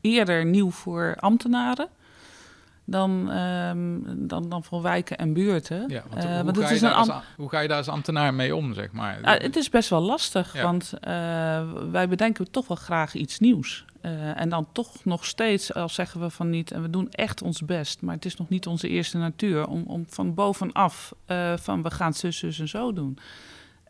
eerder 0.00 0.44
nieuw 0.44 0.70
voor 0.70 1.16
ambtenaren 1.18 1.88
dan, 2.84 3.30
um, 3.36 4.02
dan, 4.28 4.48
dan 4.48 4.64
voor 4.64 4.82
wijken 4.82 5.18
en 5.18 5.32
buurten. 5.32 5.84
Ja, 5.88 6.02
want, 6.10 6.24
uh, 6.24 6.40
hoe, 6.40 6.64
ga 6.64 6.70
is 6.70 6.82
een 6.82 6.92
als, 6.92 7.10
hoe, 7.36 7.48
ga 7.48 7.60
je 7.60 7.68
daar 7.68 7.76
als 7.76 7.88
ambtenaar 7.88 8.34
mee 8.34 8.56
om, 8.56 8.74
zeg 8.74 8.92
maar? 8.92 9.20
Uh, 9.20 9.30
het 9.30 9.56
is 9.56 9.68
best 9.68 9.90
wel 9.90 10.00
lastig, 10.00 10.54
ja. 10.54 10.62
want 10.62 10.92
uh, 10.94 11.10
wij 11.90 12.08
bedenken 12.08 12.50
toch 12.50 12.68
wel 12.68 12.76
graag 12.76 13.14
iets 13.14 13.38
nieuws. 13.38 13.84
en 14.34 14.48
dan 14.48 14.66
toch 14.72 15.04
nog 15.04 15.26
steeds, 15.26 15.74
al 15.74 15.88
zeggen 15.88 16.20
we 16.20 16.30
van 16.30 16.50
niet, 16.50 16.70
en 16.70 16.82
we 16.82 16.90
doen 16.90 17.10
echt 17.10 17.42
ons 17.42 17.64
best, 17.64 18.02
maar 18.02 18.14
het 18.14 18.24
is 18.24 18.36
nog 18.36 18.48
niet 18.48 18.66
onze 18.66 18.88
eerste 18.88 19.18
natuur, 19.18 19.66
om, 19.66 19.82
om 19.86 20.04
van 20.08 20.34
bovenaf 20.34 21.12
van 21.56 21.82
we 21.82 21.90
gaan 21.90 22.14
zus, 22.14 22.38
zus 22.38 22.58
en 22.58 22.68
zo 22.68 22.92
doen. 22.92 23.18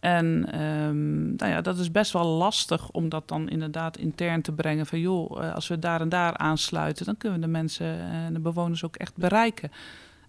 En 0.03 0.61
um, 0.63 1.35
nou 1.37 1.53
ja, 1.53 1.61
dat 1.61 1.79
is 1.79 1.91
best 1.91 2.13
wel 2.13 2.25
lastig 2.25 2.91
om 2.91 3.09
dat 3.09 3.29
dan 3.29 3.49
inderdaad 3.49 3.97
intern 3.97 4.43
te 4.43 4.53
brengen. 4.53 4.87
Van 4.87 5.01
joh, 5.01 5.55
als 5.55 5.69
we 5.69 5.79
daar 5.79 6.01
en 6.01 6.09
daar 6.09 6.37
aansluiten, 6.37 7.05
dan 7.05 7.17
kunnen 7.17 7.41
we 7.41 7.47
de 7.47 7.51
mensen 7.51 8.01
en 8.01 8.33
de 8.33 8.41
bewoners 8.41 8.85
ook 8.85 8.97
echt 8.97 9.17
bereiken. 9.17 9.71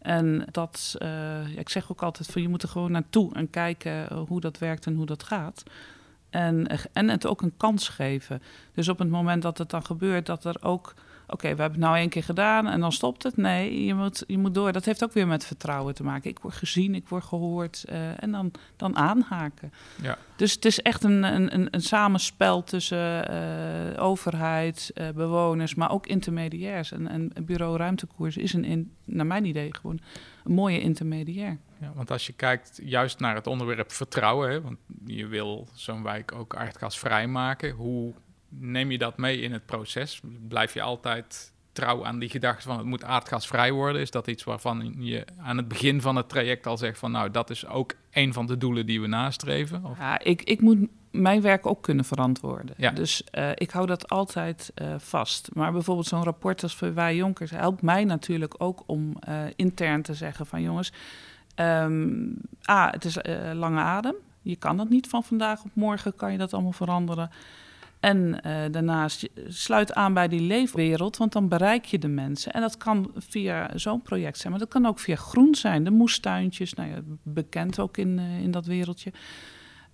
En 0.01 0.46
dat, 0.51 0.96
uh, 1.00 1.58
ik 1.58 1.70
zeg 1.70 1.92
ook 1.92 2.03
altijd 2.03 2.27
van 2.27 2.42
je 2.42 2.48
moet 2.50 2.63
er 2.63 2.70
gewoon 2.70 2.92
naartoe 2.92 3.34
en 3.34 3.50
kijken 3.50 4.13
hoe 4.27 4.42
dat 4.42 4.58
werkt 4.58 4.86
en 4.86 4.96
hoe 4.96 5.06
dat 5.06 5.24
gaat. 5.24 5.63
En, 6.30 6.68
en 6.94 7.10
het 7.10 7.25
ook 7.25 7.42
een 7.42 7.58
kans 7.58 7.89
geven. 7.89 8.42
Dus 8.74 8.88
op 8.89 9.00
het 9.00 9.10
moment 9.10 9.42
dat 9.42 9.58
het 9.58 9.70
dan 9.70 9.86
gebeurt, 9.86 10.25
dat 10.25 10.46
er 10.46 10.56
ook 10.62 10.94
oké, 11.34 11.56
we 11.56 11.62
hebben 11.62 11.72
het 11.72 11.80
nou 11.80 11.98
één 11.98 12.10
keer 12.10 12.24
gedaan 12.24 12.68
en 12.68 12.80
dan 12.80 12.92
stopt 12.92 13.24
het. 13.24 13.38
Nee, 13.38 13.86
je 13.86 13.94
moet, 13.94 14.24
je 14.28 14.38
moet 14.38 14.54
door. 14.54 14.72
Dat 14.72 14.86
heeft 14.86 15.04
ook 15.04 15.13
weer 15.13 15.28
met 15.28 15.46
vertrouwen 15.46 15.94
te 15.94 16.04
maken. 16.04 16.30
Ik 16.30 16.40
word 16.40 16.54
gezien, 16.54 16.96
ik 16.96 17.08
word 17.08 17.24
gehoord 17.24 17.86
uh, 17.90 18.24
en 18.24 18.32
dan, 18.32 18.52
dan 18.75 18.96
aanhaken. 18.96 19.74
Ja. 20.02 20.18
Dus 20.36 20.54
het 20.54 20.66
is 20.66 20.80
echt 20.80 21.04
een, 21.04 21.24
een, 21.24 21.68
een 21.72 21.82
samenspel 21.82 22.63
tussen 22.63 23.32
uh, 23.32 24.04
overheid, 24.04 24.92
uh, 24.96 25.10
bewoners, 25.10 25.75
maar 25.75 25.92
ook 25.92 26.08
intermediairs. 26.08 26.92
En, 26.92 27.08
en 27.08 27.32
bureau 27.46 27.78
ruimtekoers 27.78 28.38
is 28.38 28.54
een, 28.54 28.66
in, 28.66 28.92
naar 29.06 29.25
mijn 29.25 29.46
idee 29.46 29.75
gewoon 29.75 30.00
een 30.44 30.54
mooie 30.54 30.82
intermediair. 30.82 31.58
Ja, 31.80 31.92
want 31.96 32.12
als 32.12 32.28
je 32.28 32.34
kijkt 32.34 32.80
juist 32.84 33.20
naar 33.20 33.36
het 33.36 33.48
onderwerp 33.48 33.92
vertrouwen, 33.92 34.50
hè, 34.50 34.62
want 34.62 34.78
je 35.06 35.28
wil 35.28 35.68
zo'n 35.74 36.04
wijk 36.04 36.32
ook 36.32 36.56
aardgasvrij 36.56 37.28
maken. 37.28 37.72
Hoe 37.72 38.13
neem 38.60 38.91
je 38.91 38.98
dat 38.98 39.17
mee 39.17 39.41
in 39.41 39.51
het 39.51 39.65
proces? 39.65 40.22
Blijf 40.48 40.74
je 40.74 40.81
altijd 40.81 41.51
trouw 41.72 42.05
aan 42.05 42.19
die 42.19 42.29
gedachte 42.29 42.67
van 42.67 42.77
het 42.77 42.86
moet 42.86 43.03
aardgasvrij 43.03 43.72
worden? 43.72 44.01
Is 44.01 44.12
dat 44.12 44.27
iets 44.27 44.43
waarvan 44.43 44.95
je 45.00 45.25
aan 45.38 45.57
het 45.57 45.67
begin 45.67 46.01
van 46.01 46.15
het 46.15 46.29
traject 46.29 46.67
al 46.67 46.77
zegt 46.77 47.00
van 47.00 47.12
nou, 47.12 47.31
dat 47.31 47.50
is 47.50 47.67
ook 47.67 47.93
een 48.12 48.33
van 48.33 48.45
de 48.45 48.57
doelen 48.57 48.86
die 48.86 49.01
we 49.01 49.07
nastreven? 49.07 49.86
Of? 49.86 49.98
Ja, 49.98 50.19
ik, 50.19 50.41
ik 50.41 50.62
moet 50.62 50.88
mijn 51.12 51.41
werk 51.41 51.65
ook 51.65 51.83
kunnen 51.83 52.05
verantwoorden. 52.05 52.75
Ja. 52.77 52.91
Dus 52.91 53.24
uh, 53.31 53.50
ik 53.55 53.69
hou 53.69 53.86
dat 53.86 54.10
altijd 54.10 54.72
uh, 54.81 54.95
vast. 54.98 55.50
Maar 55.53 55.72
bijvoorbeeld 55.72 56.07
zo'n 56.07 56.24
rapport 56.24 56.63
als 56.63 56.75
voor 56.75 56.93
Wij 56.93 57.15
Jonkers 57.15 57.51
helpt 57.51 57.81
mij 57.81 58.03
natuurlijk 58.03 58.55
ook 58.57 58.83
om 58.86 59.15
uh, 59.29 59.43
intern 59.55 60.01
te 60.01 60.13
zeggen 60.13 60.45
van 60.45 60.62
jongens, 60.62 60.93
um, 61.55 62.36
A, 62.69 62.89
het 62.89 63.05
is 63.05 63.17
lange 63.53 63.79
adem. 63.79 64.15
Je 64.41 64.55
kan 64.55 64.77
dat 64.77 64.89
niet 64.89 65.07
van 65.07 65.24
vandaag 65.24 65.63
op 65.63 65.72
morgen, 65.74 66.15
kan 66.15 66.31
je 66.31 66.38
dat 66.38 66.53
allemaal 66.53 66.72
veranderen. 66.72 67.29
En 68.03 68.39
uh, 68.46 68.55
daarnaast 68.72 69.29
sluit 69.48 69.94
aan 69.94 70.13
bij 70.13 70.27
die 70.27 70.42
leefwereld, 70.42 71.18
want 71.18 71.31
dan 71.31 71.48
bereik 71.48 71.85
je 71.85 72.00
de 72.00 72.07
mensen. 72.07 72.53
En 72.53 72.61
dat 72.61 72.77
kan 72.77 73.11
via 73.16 73.70
zo'n 73.75 74.01
project 74.01 74.37
zijn, 74.37 74.51
maar 74.51 74.61
dat 74.61 74.70
kan 74.70 74.85
ook 74.85 75.00
via 75.00 75.16
groen 75.16 75.55
zijn. 75.55 75.83
De 75.83 75.92
moestuintjes, 75.92 76.74
nou 76.74 76.89
ja, 76.89 77.00
bekend 77.24 77.79
ook 77.79 77.98
in, 77.98 78.18
uh, 78.18 78.39
in 78.39 78.51
dat 78.51 78.66
wereldje. 78.66 79.11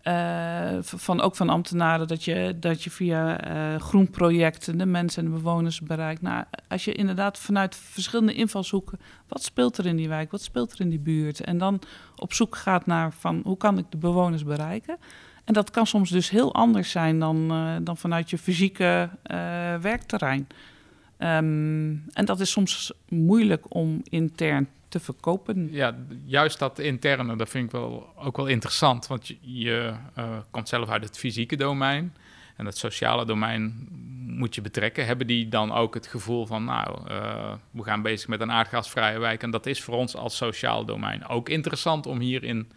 Uh, 0.04 0.78
van, 0.82 1.22
ook 1.22 1.36
van 1.36 1.50
ambtenaren, 1.50 2.08
dat 2.08 2.24
je, 2.24 2.56
dat 2.60 2.84
je 2.84 2.90
via 2.90 3.38
groenprojecten 3.78 4.78
de 4.78 4.86
mensen 4.86 5.26
en 5.26 5.32
de 5.32 5.38
bewoners 5.38 5.82
bereikt. 5.82 6.22
Nou, 6.22 6.44
als 6.68 6.86
je 6.86 6.92
inderdaad 6.92 7.38
vanuit 7.38 7.76
verschillende 7.76 8.34
invalshoeken, 8.34 9.00
wat 9.28 9.44
speelt 9.44 9.78
er 9.78 9.86
in 9.86 9.96
die 9.96 10.08
wijk, 10.08 10.32
wat 10.32 10.42
speelt 10.42 10.74
er 10.74 10.82
in 10.82 10.90
die 10.90 11.00
buurt? 11.00 11.40
En 11.40 11.58
dan 11.58 11.82
op 12.16 12.34
zoek 12.34 12.56
gaat 12.56 12.86
naar 12.86 13.14
van 13.14 13.42
hoe 13.44 13.58
kan 13.58 13.78
ik 13.78 13.86
de 13.90 13.98
bewoners 13.98 14.44
bereiken? 14.44 14.98
En 15.50 15.56
dat 15.56 15.72
kan 15.72 15.88
soms 15.88 16.10
dus 16.10 16.30
heel 16.30 16.54
anders 16.54 16.92
zijn 16.92 17.20
dan, 17.20 17.52
uh, 17.52 17.76
dan 17.82 17.98
vanuit 17.98 18.30
je 18.30 18.38
fysieke 18.38 19.10
uh, 19.32 19.38
werkterrein. 19.76 20.48
Um, 21.18 22.04
en 22.14 22.26
dat 22.26 22.40
is 22.40 22.52
soms 22.52 22.92
moeilijk 23.08 23.66
om 23.74 24.02
intern 24.04 24.68
te 24.88 25.00
verkopen. 25.00 25.70
Ja, 25.72 25.96
juist 26.26 26.60
dat 26.60 26.80
interne, 26.80 27.36
dat 27.36 27.50
vind 27.50 27.66
ik 27.66 27.72
wel, 27.72 28.14
ook 28.16 28.38
wel 28.38 28.46
interessant. 28.46 29.08
Want 29.08 29.28
je, 29.42 29.94
uh, 30.18 30.38
komt 30.52 30.70
zelf 30.70 30.90
uit 30.90 31.04
het 31.04 31.18
fysieke 31.18 31.56
domein. 31.56 32.14
En 32.56 32.66
het 32.66 32.78
sociale 32.78 33.26
domein 33.26 33.88
moet 34.28 34.56
je 34.56 34.62
betrekken. 34.62 35.06
Hebben 35.06 35.28
die 35.28 35.48
dan 35.48 35.72
ook 35.72 35.94
het 35.94 36.08
gevoel 36.08 36.46
van, 36.46 36.64
nou, 36.64 37.00
we 37.72 37.84
gaan 37.84 38.02
bezig 38.02 38.28
met 38.28 38.42
een 38.42 38.52
aardgasvrije 38.52 39.20
wijk. 39.20 39.44
En 39.44 39.52
dat 39.52 39.66
is 39.66 39.82
voor 39.82 39.96
ons 39.96 40.16
als 40.16 40.36
sociaal 40.36 40.86
domein 40.86 41.28
ook 41.28 41.50
interessant 41.50 42.06
om 42.06 42.20
hierin 42.20 42.72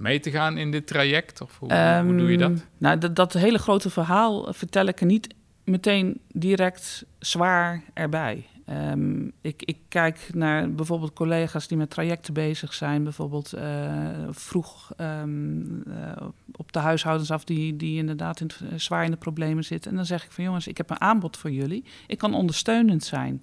mee 0.00 0.20
te 0.20 0.30
gaan 0.30 0.58
in 0.58 0.70
dit 0.70 0.86
traject? 0.86 1.40
Of 1.40 1.58
hoe, 1.58 1.96
um, 1.96 2.06
hoe 2.06 2.16
doe 2.16 2.30
je 2.30 2.38
dat? 2.38 2.50
Ehm, 2.50 2.60
nou, 2.78 2.98
dat, 2.98 3.16
dat, 3.16 3.32
hele 3.32 3.58
grote 3.58 3.90
verhaal 3.90 4.52
vertel 4.52 4.86
ik 4.86 5.00
er 5.00 5.06
niet 5.06 5.34
meteen 5.64 6.20
direct 6.32 7.04
zwaar 7.18 7.82
erbij. 7.94 8.46
Um, 8.92 9.32
ik, 9.40 9.62
ik, 9.62 9.78
kijk 9.88 10.30
naar 10.32 10.74
bijvoorbeeld 10.74 11.12
collega's 11.12 11.68
die 11.68 11.78
met 11.78 11.90
trajecten 11.90 12.34
bezig 12.34 12.74
zijn, 12.74 13.02
bijvoorbeeld 13.02 13.54
uh, 13.54 14.08
vroeg 14.30 14.92
um, 14.96 15.82
uh, 15.88 16.28
op 16.52 16.72
de 16.72 16.78
huishoudens 16.78 17.30
af 17.30 17.44
die, 17.44 17.76
die 17.76 17.98
inderdaad 17.98 18.40
in, 18.40 18.50
zwaar 18.76 19.04
in 19.04 19.10
de 19.10 19.16
problemen 19.16 19.64
zitten. 19.64 19.90
En 19.90 19.96
dan 19.96 20.06
zeg 20.06 20.24
ik 20.24 20.32
van 20.32 20.44
jongens, 20.44 20.66
ik 20.66 20.76
heb 20.76 20.90
een 20.90 21.00
aanbod 21.00 21.36
voor 21.36 21.50
jullie. 21.50 21.84
Ik 22.06 22.18
kan 22.18 22.34
ondersteunend 22.34 23.04
zijn. 23.04 23.42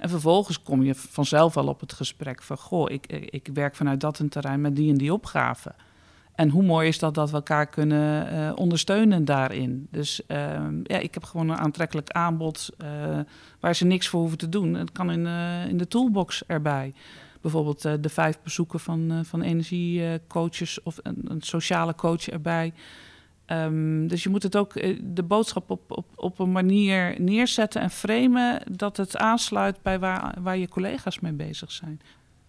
En 0.00 0.08
vervolgens 0.08 0.62
kom 0.62 0.82
je 0.82 0.94
vanzelf 0.94 1.56
al 1.56 1.66
op 1.66 1.80
het 1.80 1.92
gesprek 1.92 2.42
van... 2.42 2.56
goh, 2.58 2.90
ik, 2.90 3.06
ik 3.06 3.48
werk 3.52 3.74
vanuit 3.76 4.00
dat 4.00 4.18
een 4.18 4.28
terrein 4.28 4.60
met 4.60 4.76
die 4.76 4.90
en 4.90 4.98
die 4.98 5.12
opgave. 5.12 5.74
En 6.34 6.48
hoe 6.48 6.62
mooi 6.62 6.88
is 6.88 6.98
dat 6.98 7.14
dat 7.14 7.30
we 7.30 7.36
elkaar 7.36 7.66
kunnen 7.66 8.32
uh, 8.32 8.52
ondersteunen 8.54 9.24
daarin. 9.24 9.88
Dus 9.90 10.20
uh, 10.28 10.36
ja, 10.82 10.98
ik 10.98 11.14
heb 11.14 11.24
gewoon 11.24 11.48
een 11.48 11.58
aantrekkelijk 11.58 12.10
aanbod 12.10 12.70
uh, 12.82 13.18
waar 13.60 13.74
ze 13.74 13.84
niks 13.84 14.08
voor 14.08 14.20
hoeven 14.20 14.38
te 14.38 14.48
doen. 14.48 14.74
Het 14.74 14.92
kan 14.92 15.10
in, 15.10 15.24
uh, 15.26 15.68
in 15.68 15.76
de 15.76 15.88
toolbox 15.88 16.42
erbij. 16.46 16.94
Bijvoorbeeld 17.40 17.82
de 17.82 18.08
vijf 18.08 18.38
bezoeken 18.42 18.80
van, 18.80 19.22
van 19.24 19.42
energiecoaches 19.42 20.82
of 20.82 20.98
een, 21.02 21.24
een, 21.24 21.42
sociale 21.42 21.94
coach 21.94 22.28
erbij. 22.28 22.72
Um, 23.52 24.08
dus 24.08 24.22
je 24.22 24.28
moet 24.28 24.42
het 24.42 24.56
ook 24.56 24.72
de 25.14 25.22
boodschap 25.22 25.70
op, 25.70 25.80
op, 25.88 26.06
op 26.14 26.38
een 26.38 26.52
manier 26.52 27.14
neerzetten 27.20 27.80
en 27.80 27.90
framen 27.90 28.62
dat 28.70 28.96
het 28.96 29.16
aansluit 29.16 29.82
bij 29.82 29.98
waar, 29.98 30.34
waar 30.40 30.56
je 30.58 30.68
collega's 30.68 31.20
mee 31.20 31.32
bezig 31.32 31.72
zijn. 31.72 32.00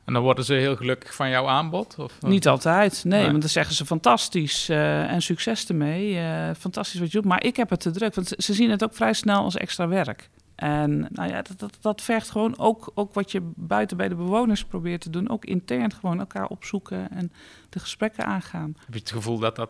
En 0.05 0.13
dan 0.13 0.21
worden 0.21 0.45
ze 0.45 0.53
heel 0.53 0.75
gelukkig 0.75 1.15
van 1.15 1.29
jouw 1.29 1.47
aanbod? 1.47 1.95
Of? 1.99 2.21
Niet 2.21 2.47
altijd, 2.47 3.03
nee, 3.03 3.25
Want 3.25 3.41
dan 3.41 3.49
zeggen 3.49 3.75
ze 3.75 3.85
fantastisch 3.85 4.69
uh, 4.69 5.11
en 5.11 5.21
succes 5.21 5.67
ermee. 5.67 6.13
Uh, 6.13 6.49
fantastisch 6.57 6.99
wat 6.99 7.11
je 7.11 7.17
doet. 7.17 7.27
Maar 7.27 7.43
ik 7.43 7.55
heb 7.55 7.69
het 7.69 7.79
te 7.79 7.91
druk, 7.91 8.15
want 8.15 8.33
ze 8.37 8.53
zien 8.53 8.69
het 8.69 8.83
ook 8.83 8.95
vrij 8.95 9.13
snel 9.13 9.43
als 9.43 9.55
extra 9.55 9.87
werk. 9.87 10.29
En 10.55 11.07
nou 11.11 11.29
ja, 11.29 11.41
dat, 11.41 11.59
dat, 11.59 11.77
dat 11.81 12.01
vergt 12.01 12.29
gewoon 12.29 12.57
ook, 12.57 12.91
ook 12.93 13.13
wat 13.13 13.31
je 13.31 13.51
buiten 13.55 13.97
bij 13.97 14.09
de 14.09 14.15
bewoners 14.15 14.63
probeert 14.65 15.01
te 15.01 15.09
doen. 15.09 15.29
Ook 15.29 15.45
intern 15.45 15.93
gewoon 15.93 16.19
elkaar 16.19 16.47
opzoeken 16.47 17.11
en 17.11 17.31
de 17.69 17.79
gesprekken 17.79 18.25
aangaan. 18.25 18.75
Heb 18.85 18.93
je 18.93 18.99
het 18.99 19.11
gevoel 19.11 19.39
dat 19.39 19.55
dat... 19.55 19.69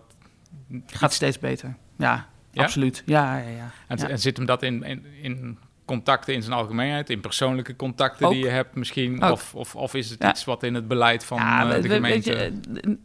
Gaat 0.86 1.14
steeds 1.14 1.40
beter, 1.40 1.76
ja. 1.98 2.28
ja? 2.52 2.64
Absoluut, 2.64 3.04
ja. 3.06 3.38
ja, 3.38 3.48
ja, 3.48 3.72
En, 3.88 3.98
ja. 3.98 4.08
en 4.08 4.20
zit 4.20 4.38
hem 4.38 4.46
dat 4.46 4.64
in, 4.64 4.84
in, 4.84 5.06
in 5.22 5.58
contacten 5.86 6.34
in 6.34 6.42
zijn 6.42 6.56
algemeenheid, 6.56 7.10
in 7.10 7.22
persoonlijke 7.22 7.76
contacten 7.76 8.26
ook. 8.26 8.34
die 8.34 8.44
je 8.44 8.50
hebt 8.50 8.76
misschien? 8.76 9.24
Of, 9.24 9.56
of, 9.56 9.76
of, 9.76 9.94
is 9.94 10.10
het 10.10 10.22
ja. 10.22 10.30
iets 10.30 10.44
wat 10.44 10.64
in 10.64 10.74
het 10.74 10.88
beleid 10.88 11.24
van 11.24 11.38
ja, 11.38 11.76
uh, 11.76 11.82
de 11.82 11.90
gemeente... 11.90 12.32
Je, 12.32 12.98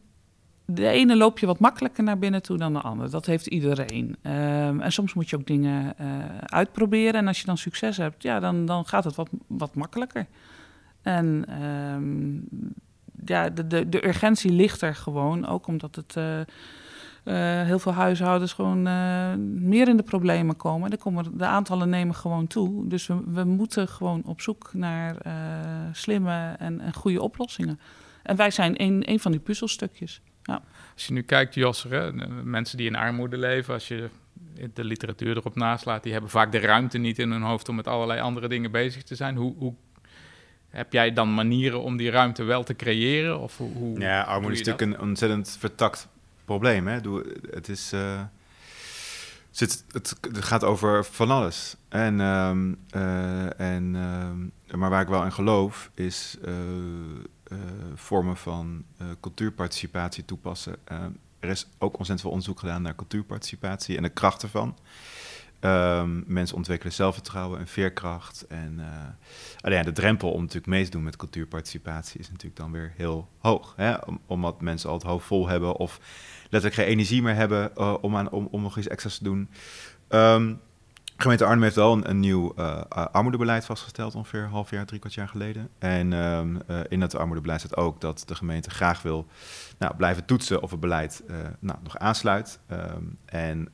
de 0.68 0.88
ene 0.88 1.16
loop 1.16 1.38
je 1.38 1.46
wat 1.46 1.58
makkelijker 1.58 2.04
naar 2.04 2.18
binnen 2.18 2.42
toe 2.42 2.56
dan 2.56 2.72
de 2.72 2.80
andere. 2.80 3.10
Dat 3.10 3.26
heeft 3.26 3.46
iedereen. 3.46 4.16
Um, 4.22 4.80
en 4.80 4.92
soms 4.92 5.14
moet 5.14 5.30
je 5.30 5.36
ook 5.36 5.46
dingen 5.46 5.94
uh, 6.00 6.06
uitproberen. 6.44 7.14
En 7.14 7.26
als 7.26 7.40
je 7.40 7.46
dan 7.46 7.58
succes 7.58 7.96
hebt, 7.96 8.22
ja, 8.22 8.40
dan, 8.40 8.66
dan 8.66 8.86
gaat 8.86 9.04
het 9.04 9.14
wat, 9.14 9.28
wat 9.46 9.74
makkelijker. 9.74 10.26
En 11.02 11.44
ehm, 11.48 12.36
ja, 13.24 13.50
de, 13.50 13.66
de, 13.66 13.88
de 13.88 14.06
urgentie 14.06 14.50
ligt 14.50 14.82
er 14.82 14.94
gewoon, 14.94 15.46
ook 15.46 15.66
omdat 15.66 15.94
het 15.94 16.16
eh, 16.16 16.40
eh, 16.40 16.46
heel 17.32 17.78
veel 17.78 17.92
huishoudens 17.92 18.52
gewoon 18.52 18.86
eh, 18.86 19.34
meer 19.38 19.88
in 19.88 19.96
de 19.96 20.02
problemen 20.02 20.56
komen. 20.56 20.90
En 20.90 20.98
komen, 20.98 21.38
de 21.38 21.46
aantallen 21.46 21.88
nemen 21.88 22.14
gewoon 22.14 22.46
toe. 22.46 22.88
Dus 22.88 23.06
we, 23.06 23.20
we 23.26 23.44
moeten 23.44 23.88
gewoon 23.88 24.22
op 24.24 24.40
zoek 24.40 24.70
naar 24.72 25.16
slimme 25.92 26.54
en, 26.58 26.80
en 26.80 26.94
goede 26.94 27.22
oplossingen. 27.22 27.80
En 28.22 28.36
wij 28.36 28.50
zijn 28.50 28.82
een, 28.82 29.10
een 29.10 29.20
van 29.20 29.30
die 29.30 29.40
puzzelstukjes. 29.40 30.20
Ja. 30.42 30.62
Als 30.94 31.06
je 31.06 31.12
nu 31.12 31.22
kijkt, 31.22 31.54
Josser, 31.54 32.14
mensen 32.44 32.76
die 32.76 32.86
in 32.86 32.96
armoede 32.96 33.38
leven, 33.38 33.74
als 33.74 33.88
je 33.88 34.08
de 34.74 34.84
literatuur 34.84 35.36
erop 35.36 35.54
naslaat, 35.54 36.02
die 36.02 36.12
hebben 36.12 36.30
vaak 36.30 36.52
de 36.52 36.58
ruimte 36.58 36.98
niet 36.98 37.18
in 37.18 37.30
hun 37.30 37.42
hoofd 37.42 37.68
om 37.68 37.74
met 37.74 37.86
allerlei 37.86 38.20
andere 38.20 38.48
dingen 38.48 38.70
bezig 38.70 39.02
te 39.02 39.14
zijn. 39.14 39.36
Hoe, 39.36 39.54
hoe 39.58 39.74
heb 40.68 40.92
jij 40.92 41.12
dan 41.12 41.34
manieren 41.34 41.82
om 41.82 41.96
die 41.96 42.10
ruimte 42.10 42.42
wel 42.42 42.62
te 42.64 42.76
creëren? 42.76 43.40
Of 43.40 43.56
hoe, 43.56 43.72
hoe 43.72 44.00
ja, 44.00 44.22
armoede 44.22 44.56
is 44.56 44.62
natuurlijk 44.62 45.00
een 45.00 45.08
ontzettend 45.08 45.56
vertakt 45.58 46.08
probleem. 46.46 46.86
Hè? 46.86 47.00
Het 47.50 47.68
is. 47.68 47.92
Uh, 47.92 48.20
het, 49.56 49.84
het, 49.92 50.44
gaat 50.44 50.64
over 50.64 51.04
van 51.04 51.30
alles. 51.30 51.76
En, 51.88 52.18
uh, 52.18 52.50
uh, 52.94 53.60
en, 53.60 53.94
uh, 53.94 54.76
maar 54.78 54.90
waar 54.90 55.02
ik 55.02 55.08
wel 55.08 55.24
in 55.24 55.32
geloof 55.32 55.90
is 55.94 56.36
vormen 57.94 58.36
van 58.36 58.84
cultuurparticipatie 59.20 60.24
toepassen. 60.24 60.76
er 61.38 61.48
is 61.48 61.66
ook 61.78 61.98
ontzettend 61.98 62.20
veel 62.20 62.30
onderzoek 62.30 62.58
gedaan 62.58 62.82
naar 62.82 62.94
cultuurparticipatie 62.94 63.96
en 63.96 64.02
de 64.02 64.08
kracht 64.08 64.42
ervan. 64.42 64.76
Um, 65.60 66.24
mensen 66.26 66.56
ontwikkelen 66.56 66.92
zelfvertrouwen 66.92 67.58
en 67.58 67.66
veerkracht. 67.66 68.46
En 68.48 68.74
uh, 68.78 68.86
alleen 69.60 69.84
de 69.84 69.92
drempel 69.92 70.30
om 70.30 70.40
natuurlijk 70.40 70.66
mee 70.66 70.84
te 70.84 70.90
doen 70.90 71.02
met 71.02 71.16
cultuurparticipatie 71.16 72.20
is 72.20 72.28
natuurlijk 72.28 72.56
dan 72.56 72.72
weer 72.72 72.92
heel 72.96 73.28
hoog. 73.38 73.72
Hè? 73.76 73.94
omdat 74.26 74.60
mensen 74.60 74.88
al 74.88 74.94
het 74.94 75.04
hoofd 75.04 75.26
vol 75.26 75.48
hebben 75.48 75.76
of 75.76 76.00
letterlijk 76.42 76.74
geen 76.74 76.86
energie 76.86 77.22
meer 77.22 77.34
hebben 77.34 77.70
uh, 77.78 77.94
om, 78.00 78.16
aan, 78.16 78.30
om, 78.30 78.48
om 78.50 78.62
nog 78.62 78.78
iets 78.78 78.88
extra's 78.88 79.18
te 79.18 79.24
doen. 79.24 79.48
Um, 80.08 80.60
gemeente 81.16 81.44
Arnhem 81.44 81.62
heeft 81.62 81.74
wel 81.74 81.92
een, 81.92 82.08
een 82.10 82.20
nieuw 82.20 82.52
uh, 82.58 82.80
armoedebeleid 82.90 83.64
vastgesteld, 83.64 84.14
ongeveer 84.14 84.42
een 84.42 84.50
half 84.50 84.70
jaar, 84.70 84.86
drie 84.86 85.00
kwart 85.00 85.14
jaar 85.14 85.28
geleden. 85.28 85.68
En 85.78 86.12
um, 86.12 86.60
in 86.88 87.00
dat 87.00 87.16
armoedebeleid 87.16 87.60
staat 87.60 87.76
ook 87.76 88.00
dat 88.00 88.22
de 88.26 88.34
gemeente 88.34 88.70
graag 88.70 89.02
wil 89.02 89.26
nou, 89.78 89.96
blijven 89.96 90.24
toetsen 90.24 90.62
of 90.62 90.70
het 90.70 90.80
beleid 90.80 91.22
nou, 91.60 91.78
nog 91.82 91.98
aansluit. 91.98 92.58
en 93.24 93.68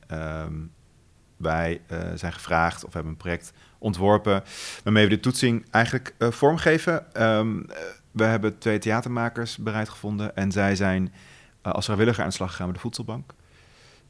wij 1.43 1.81
uh, 1.91 1.99
zijn 2.15 2.33
gevraagd 2.33 2.85
of 2.85 2.93
hebben 2.93 3.11
een 3.11 3.17
project 3.17 3.53
ontworpen 3.77 4.43
waarmee 4.83 5.03
we 5.03 5.09
de 5.09 5.19
toetsing 5.19 5.65
eigenlijk 5.71 6.15
uh, 6.19 6.31
vormgeven. 6.31 7.23
Um, 7.23 7.65
we 8.11 8.23
hebben 8.23 8.57
twee 8.57 8.77
theatermakers 8.77 9.57
bereid 9.57 9.89
gevonden 9.89 10.35
en 10.35 10.51
zij 10.51 10.75
zijn 10.75 11.13
als 11.61 11.85
vrijwilliger 11.85 12.23
aan 12.23 12.29
de 12.29 12.35
slag 12.35 12.49
gegaan 12.49 12.65
met 12.65 12.75
de 12.75 12.81
voedselbank. 12.81 13.33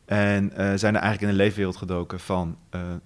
En 0.05 0.51
zijn 0.55 0.95
er 0.95 1.01
eigenlijk 1.01 1.21
in 1.21 1.27
de 1.37 1.43
leefwereld 1.43 1.75
gedoken 1.75 2.19
van, 2.19 2.57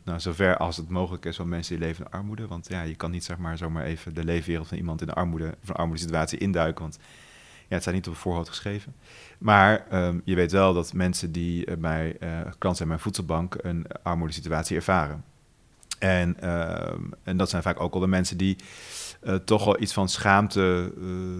nou, 0.03 0.19
zover 0.19 0.57
als 0.57 0.77
het 0.77 0.89
mogelijk 0.89 1.25
is 1.25 1.35
van 1.35 1.49
mensen 1.49 1.77
die 1.77 1.85
leven 1.87 2.05
in 2.05 2.11
armoede. 2.11 2.47
Want 2.47 2.67
ja, 2.69 2.81
je 2.81 2.95
kan 2.95 3.11
niet 3.11 3.23
zeg 3.23 3.37
maar 3.37 3.57
zomaar 3.57 3.83
even 3.83 4.13
de 4.13 4.23
leefwereld 4.23 4.67
van 4.67 4.77
iemand 4.77 5.01
in 5.01 5.07
de 5.07 5.13
armoede, 5.13 5.53
armoedesituatie 5.71 6.39
induiken, 6.39 6.81
want 6.81 6.99
ja, 7.67 7.73
het 7.73 7.81
staat 7.81 7.93
niet 7.93 8.07
op 8.07 8.13
het 8.13 8.21
voorhoofd 8.21 8.49
geschreven. 8.49 8.95
Maar 9.37 9.85
um, 9.93 10.21
je 10.25 10.35
weet 10.35 10.51
wel 10.51 10.73
dat 10.73 10.93
mensen 10.93 11.31
die 11.31 11.65
uh, 11.65 11.75
bij 11.77 12.17
uh, 12.19 12.39
klant 12.57 12.77
zijn 12.77 12.89
bij 12.89 12.97
voedselbank 12.97 13.55
een 13.61 13.85
armoedesituatie 14.03 14.75
ervaren. 14.75 15.23
En, 15.99 16.49
um, 16.49 17.13
en 17.23 17.37
dat 17.37 17.49
zijn 17.49 17.61
vaak 17.61 17.79
ook 17.79 17.93
al 17.93 17.99
de 17.99 18.07
mensen 18.07 18.37
die 18.37 18.55
uh, 19.23 19.35
toch 19.35 19.67
al 19.67 19.81
iets 19.81 19.93
van 19.93 20.09
schaamte 20.09 20.93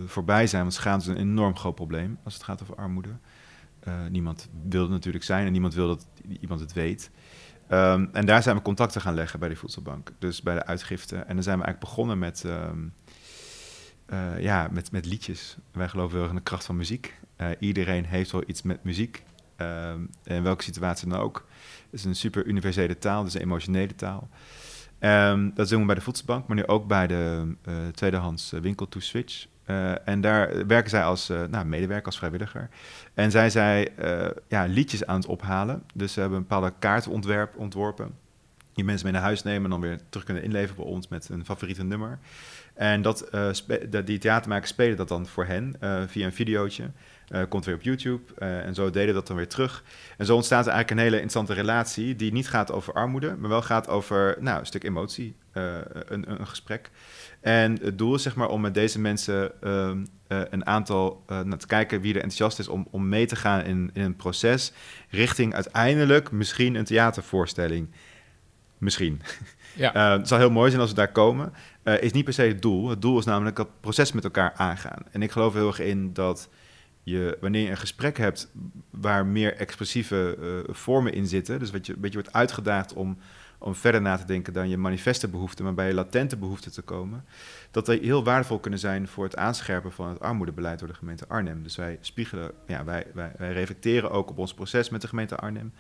voorbij 0.05 0.47
zijn. 0.47 0.61
Want 0.61 0.73
schaamte 0.73 1.09
is 1.09 1.15
een 1.15 1.21
enorm 1.21 1.57
groot 1.57 1.75
probleem 1.75 2.17
als 2.23 2.33
het 2.33 2.43
gaat 2.43 2.61
over 2.61 2.75
armoede. 2.75 3.09
niemand 4.09 4.49
wil 4.69 4.81
het 4.81 4.91
natuurlijk 4.91 5.23
zijn 5.23 5.45
en 5.45 5.51
niemand 5.51 5.73
wil 5.73 5.87
dat 5.87 6.07
iemand 6.39 6.59
het 6.59 6.73
weet. 6.73 7.11
Um, 7.71 8.09
en 8.13 8.25
daar 8.25 8.43
zijn 8.43 8.55
we 8.55 8.61
contacten 8.61 9.01
gaan 9.01 9.13
leggen 9.13 9.39
bij 9.39 9.49
de 9.49 9.55
voedselbank. 9.55 10.11
Dus 10.19 10.41
bij 10.41 10.55
de 10.55 10.65
uitgifte. 10.65 11.15
En 11.15 11.33
dan 11.33 11.43
zijn 11.43 11.57
we 11.57 11.63
eigenlijk 11.65 11.79
begonnen 11.79 12.19
met 12.19 12.45
uh, 14.13 14.39
ja, 14.39 14.67
met, 14.71 14.91
met 14.91 15.05
liedjes. 15.05 15.57
Wij 15.71 15.87
geloven 15.87 16.11
heel 16.11 16.21
erg 16.21 16.29
in 16.29 16.37
de 16.37 16.43
kracht 16.43 16.65
van 16.65 16.75
muziek. 16.75 17.19
Uh, 17.41 17.47
iedereen 17.59 18.05
heeft 18.05 18.31
wel 18.31 18.43
iets 18.45 18.61
met 18.61 18.83
muziek. 18.83 19.23
Uh, 19.61 19.93
in 20.23 20.43
welke 20.43 20.63
situatie 20.63 21.09
dan 21.09 21.19
ook. 21.19 21.47
Het 21.89 21.99
is 21.99 22.05
een 22.05 22.15
super 22.15 22.45
universele 22.45 22.97
taal, 22.97 23.23
dus 23.23 23.33
een 23.33 23.41
emotionele 23.41 23.95
taal. 23.95 24.29
Um, 24.99 25.51
dat 25.55 25.69
doen 25.69 25.79
we 25.79 25.85
bij 25.85 25.95
de 25.95 26.01
voedselbank, 26.01 26.47
maar 26.47 26.55
nu 26.55 26.67
ook 26.67 26.87
bij 26.87 27.07
de 27.07 27.55
uh, 27.67 27.73
tweedehands 27.87 28.49
winkel 28.49 28.87
To 28.87 28.99
Switch. 28.99 29.47
en 30.05 30.21
daar 30.21 30.67
werken 30.67 30.89
zij 30.89 31.03
als 31.03 31.27
nou, 31.27 31.65
medewerker, 31.65 32.05
als 32.05 32.17
vrijwilliger. 32.17 32.69
En 33.13 33.31
zijn 33.31 33.51
zij 33.51 33.93
ja, 34.47 34.65
liedjes 34.65 35.05
aan 35.05 35.15
het 35.15 35.25
ophalen. 35.25 35.83
Dus 35.93 36.13
ze 36.13 36.19
hebben 36.19 36.37
een 36.37 36.47
bepaalde 36.47 36.73
kaart 36.79 37.07
ontworpen. 37.55 38.15
Die 38.77 38.85
mensen 38.85 39.05
mee 39.05 39.13
naar 39.13 39.23
huis 39.23 39.43
nemen 39.43 39.63
en 39.63 39.69
dan 39.69 39.81
weer 39.81 39.99
terug 40.09 40.25
kunnen 40.25 40.43
inleveren 40.43 40.75
bij 40.75 40.85
ons 40.85 41.07
met 41.07 41.29
een 41.29 41.45
favoriete 41.45 41.83
nummer. 41.83 42.19
En 42.73 43.01
dat, 43.01 43.29
uh, 43.33 43.49
die 44.05 44.17
theatermakers 44.17 44.69
spelen 44.69 44.97
dat 44.97 45.07
dan 45.07 45.27
voor 45.27 45.45
hen 45.45 45.75
uh, 45.81 46.03
via 46.07 46.25
een 46.25 46.33
videootje. 46.33 46.91
Uh, 47.29 47.41
komt 47.49 47.65
weer 47.65 47.75
op 47.75 47.81
YouTube 47.81 48.33
en 48.39 48.75
zo 48.75 48.89
deden 48.89 49.13
dat 49.13 49.27
dan 49.27 49.35
weer 49.35 49.47
terug. 49.47 49.83
En 50.17 50.25
zo 50.25 50.35
ontstaat 50.35 50.65
er 50.65 50.71
eigenlijk 50.71 50.99
een 50.99 51.05
hele 51.05 51.21
interessante 51.21 51.53
relatie 51.53 52.15
die 52.15 52.31
niet 52.31 52.49
gaat 52.49 52.71
over 52.71 52.93
armoede, 52.93 53.35
maar 53.35 53.49
wel 53.49 53.61
gaat 53.61 53.87
over 53.87 54.37
nou, 54.39 54.59
een 54.59 54.65
stuk 54.65 54.83
emotie, 54.83 55.35
een, 55.51 56.31
een, 56.31 56.47
gesprek. 56.47 56.89
En 57.41 57.79
het 57.81 57.97
doel 57.97 58.15
is 58.15 58.21
zeg 58.21 58.35
maar 58.35 58.49
om 58.49 58.61
met 58.61 58.73
deze 58.73 58.99
mensen 58.99 59.61
ehm, 59.61 60.05
een 60.27 60.65
aantal, 60.65 61.23
naar 61.27 61.57
te 61.57 61.67
kijken 61.67 62.01
wie 62.01 62.13
er 62.13 62.21
enthousiast 62.21 62.59
is 62.59 62.67
om, 62.67 62.87
om 62.91 63.09
mee 63.09 63.25
te 63.25 63.35
gaan 63.35 63.63
in, 63.63 63.89
in 63.93 64.01
een 64.01 64.15
proces 64.15 64.71
richting 65.09 65.53
uiteindelijk 65.53 66.31
misschien 66.31 66.75
een 66.75 66.85
theatervoorstelling. 66.85 67.89
Misschien. 68.77 69.21
Ja. 69.77 69.95
Uh, 69.95 70.17
het 70.17 70.27
zal 70.27 70.37
heel 70.37 70.49
mooi 70.49 70.69
zijn 70.69 70.81
als 70.81 70.89
we 70.89 70.95
daar 70.95 71.11
komen. 71.11 71.53
Uh, 71.83 72.01
is 72.01 72.11
niet 72.11 72.23
per 72.23 72.33
se 72.33 72.41
het 72.41 72.61
doel. 72.61 72.89
Het 72.89 73.01
doel 73.01 73.19
is 73.19 73.25
namelijk 73.25 73.55
dat 73.55 73.67
proces 73.79 74.11
met 74.11 74.23
elkaar 74.23 74.53
aangaan. 74.55 75.01
En 75.11 75.21
ik 75.21 75.31
geloof 75.31 75.53
heel 75.53 75.67
erg 75.67 75.79
in 75.79 76.13
dat 76.13 76.49
je, 77.03 77.37
wanneer 77.41 77.63
je 77.63 77.69
een 77.69 77.77
gesprek 77.77 78.17
hebt 78.17 78.51
waar 78.89 79.25
meer 79.25 79.55
expressieve 79.55 80.37
uh, 80.39 80.73
vormen 80.75 81.13
in 81.13 81.27
zitten, 81.27 81.59
dus 81.59 81.71
wat 81.71 81.85
je 81.85 81.93
een 81.93 81.99
beetje 81.99 82.19
wordt 82.19 82.33
uitgedaagd 82.33 82.93
om, 82.93 83.17
om 83.57 83.75
verder 83.75 84.01
na 84.01 84.17
te 84.17 84.25
denken 84.25 84.53
dan 84.53 84.69
je 84.69 84.77
manifeste 84.77 85.27
behoeften, 85.27 85.63
maar 85.63 85.73
bij 85.73 85.87
je 85.87 85.93
latente 85.93 86.37
behoeften 86.37 86.71
te 86.71 86.81
komen, 86.81 87.25
dat 87.71 87.85
die 87.85 87.99
heel 87.99 88.23
waardevol 88.23 88.59
kunnen 88.59 88.79
zijn 88.79 89.07
voor 89.07 89.23
het 89.23 89.35
aanscherpen 89.35 89.91
van 89.91 90.09
het 90.09 90.19
armoedebeleid 90.19 90.79
door 90.79 90.87
de 90.87 90.93
gemeente 90.93 91.27
Arnhem. 91.27 91.63
Dus 91.63 91.75
wij 91.75 91.97
spiegelen, 92.01 92.51
ja, 92.67 92.83
wij, 92.83 93.05
wij, 93.13 93.31
wij 93.37 93.53
reflecteren 93.53 94.11
ook 94.11 94.29
op 94.29 94.37
ons 94.37 94.53
proces 94.53 94.89
met 94.89 95.01
de 95.01 95.07
gemeente 95.07 95.35
Arnhem. 95.35 95.73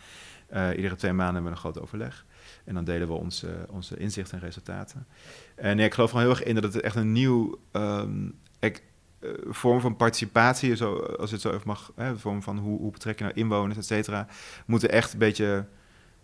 Iedere 0.75 0.95
twee 0.95 1.13
maanden 1.13 1.33
hebben 1.33 1.51
we 1.51 1.57
een 1.57 1.71
groot 1.71 1.81
overleg. 1.81 2.25
En 2.67 2.73
dan 2.73 2.83
delen 2.83 3.07
we 3.07 3.13
onze, 3.13 3.65
onze 3.69 3.97
inzichten 3.97 4.37
en 4.37 4.43
resultaten. 4.43 5.07
En 5.55 5.79
ik 5.79 5.93
geloof 5.93 6.13
er 6.13 6.19
heel 6.19 6.29
erg 6.29 6.43
in 6.43 6.55
dat 6.55 6.73
het 6.73 6.81
echt 6.81 6.95
een 6.95 7.11
nieuw 7.11 7.59
um, 7.71 8.35
ik, 8.59 8.83
uh, 9.19 9.31
vorm 9.45 9.79
van 9.79 9.95
participatie, 9.95 10.75
zo, 10.75 10.95
als 10.95 11.31
het 11.31 11.41
zo 11.41 11.49
even 11.49 11.61
mag, 11.65 11.91
hè, 11.95 12.17
vorm 12.17 12.43
van 12.43 12.57
hoe, 12.57 12.79
hoe 12.79 12.91
betrek 12.91 13.17
je 13.17 13.23
nou 13.23 13.35
inwoners, 13.35 13.77
et 13.77 13.85
cetera, 13.85 14.27
moeten 14.65 14.89
echt 14.89 15.13
een 15.13 15.19
beetje 15.19 15.65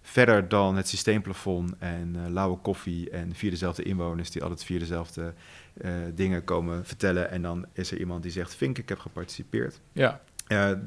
verder 0.01 0.49
dan 0.49 0.75
het 0.75 0.87
systeemplafond 0.87 1.73
en 1.79 2.15
uh, 2.17 2.27
lauwe 2.29 2.57
koffie 2.57 3.09
en 3.09 3.35
vier 3.35 3.49
dezelfde 3.49 3.83
inwoners 3.83 4.31
die 4.31 4.41
altijd 4.43 4.63
vier 4.63 4.79
dezelfde 4.79 5.33
uh, 5.81 5.91
dingen 6.15 6.43
komen 6.43 6.85
vertellen. 6.85 7.29
En 7.29 7.41
dan 7.41 7.65
is 7.73 7.91
er 7.91 7.99
iemand 7.99 8.23
die 8.23 8.31
zegt, 8.31 8.55
Vink, 8.55 8.77
ik 8.77 8.89
heb 8.89 8.99
geparticipeerd. 8.99 9.79
Ja. 9.91 10.21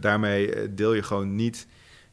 Daarmee 0.00 0.74
deel 0.74 0.94
je 0.94 1.02
gewoon 1.02 1.34
niet 1.34 1.66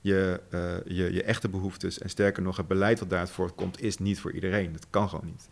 je, 0.04 0.40
uh, 0.54 0.98
je, 0.98 1.14
je 1.14 1.24
echte 1.24 1.50
behoeftes. 1.50 2.00
En 2.00 2.10
sterker 2.10 2.44
nog, 2.44 2.58
het 2.58 2.68
beleid 2.68 3.00
dat 3.00 3.10
daaruit 3.10 3.32
voortkomt, 3.32 3.82
is 3.82 3.98
niet 3.98 4.20
voor 4.20 4.32
iedereen. 4.32 4.72
Dat 4.74 4.88
kan 4.90 5.10
gewoon 5.10 5.26
niet. 5.26 5.48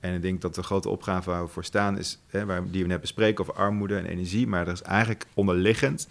En 0.00 0.14
ik 0.14 0.22
denk 0.22 0.40
dat 0.40 0.54
de 0.54 0.62
grote 0.62 0.88
opgave 0.88 1.30
waar 1.30 1.42
we 1.42 1.48
voor 1.48 1.64
staan 1.64 1.98
is, 1.98 2.18
hè, 2.26 2.44
waar, 2.44 2.70
die 2.70 2.82
we 2.82 2.88
net 2.88 3.00
bespreken 3.00 3.40
over 3.40 3.54
armoede 3.54 3.96
en 3.96 4.06
energie, 4.06 4.46
maar 4.46 4.66
er 4.66 4.72
is 4.72 4.82
eigenlijk 4.82 5.26
onderliggend, 5.34 6.08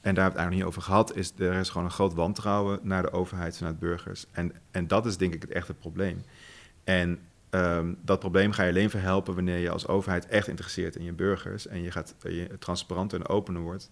en 0.00 0.14
daar 0.14 0.22
hebben 0.22 0.22
we 0.22 0.22
het 0.22 0.36
eigenlijk 0.36 0.54
niet 0.54 0.64
over 0.64 0.82
gehad, 0.82 1.16
is 1.16 1.32
er 1.38 1.60
is 1.60 1.68
gewoon 1.68 1.86
een 1.86 1.92
groot 1.92 2.14
wantrouwen 2.14 2.78
naar 2.82 3.02
de 3.02 3.12
overheid 3.12 3.56
vanuit 3.56 3.78
burgers. 3.78 4.26
En, 4.30 4.52
en 4.70 4.86
dat 4.86 5.06
is 5.06 5.16
denk 5.16 5.34
ik 5.34 5.42
het 5.42 5.50
echte 5.50 5.74
probleem. 5.74 6.22
En 6.84 7.18
um, 7.50 7.98
dat 8.02 8.18
probleem 8.18 8.52
ga 8.52 8.62
je 8.62 8.70
alleen 8.70 8.90
verhelpen 8.90 9.34
wanneer 9.34 9.58
je 9.58 9.70
als 9.70 9.86
overheid 9.86 10.26
echt 10.26 10.48
interesseert 10.48 10.96
in 10.96 11.04
je 11.04 11.12
burgers 11.12 11.66
en 11.66 11.82
je 11.82 11.90
gaat 11.90 12.14
je 12.22 12.48
transparanter 12.58 13.20
en 13.20 13.28
opener 13.28 13.62
wordt. 13.62 13.90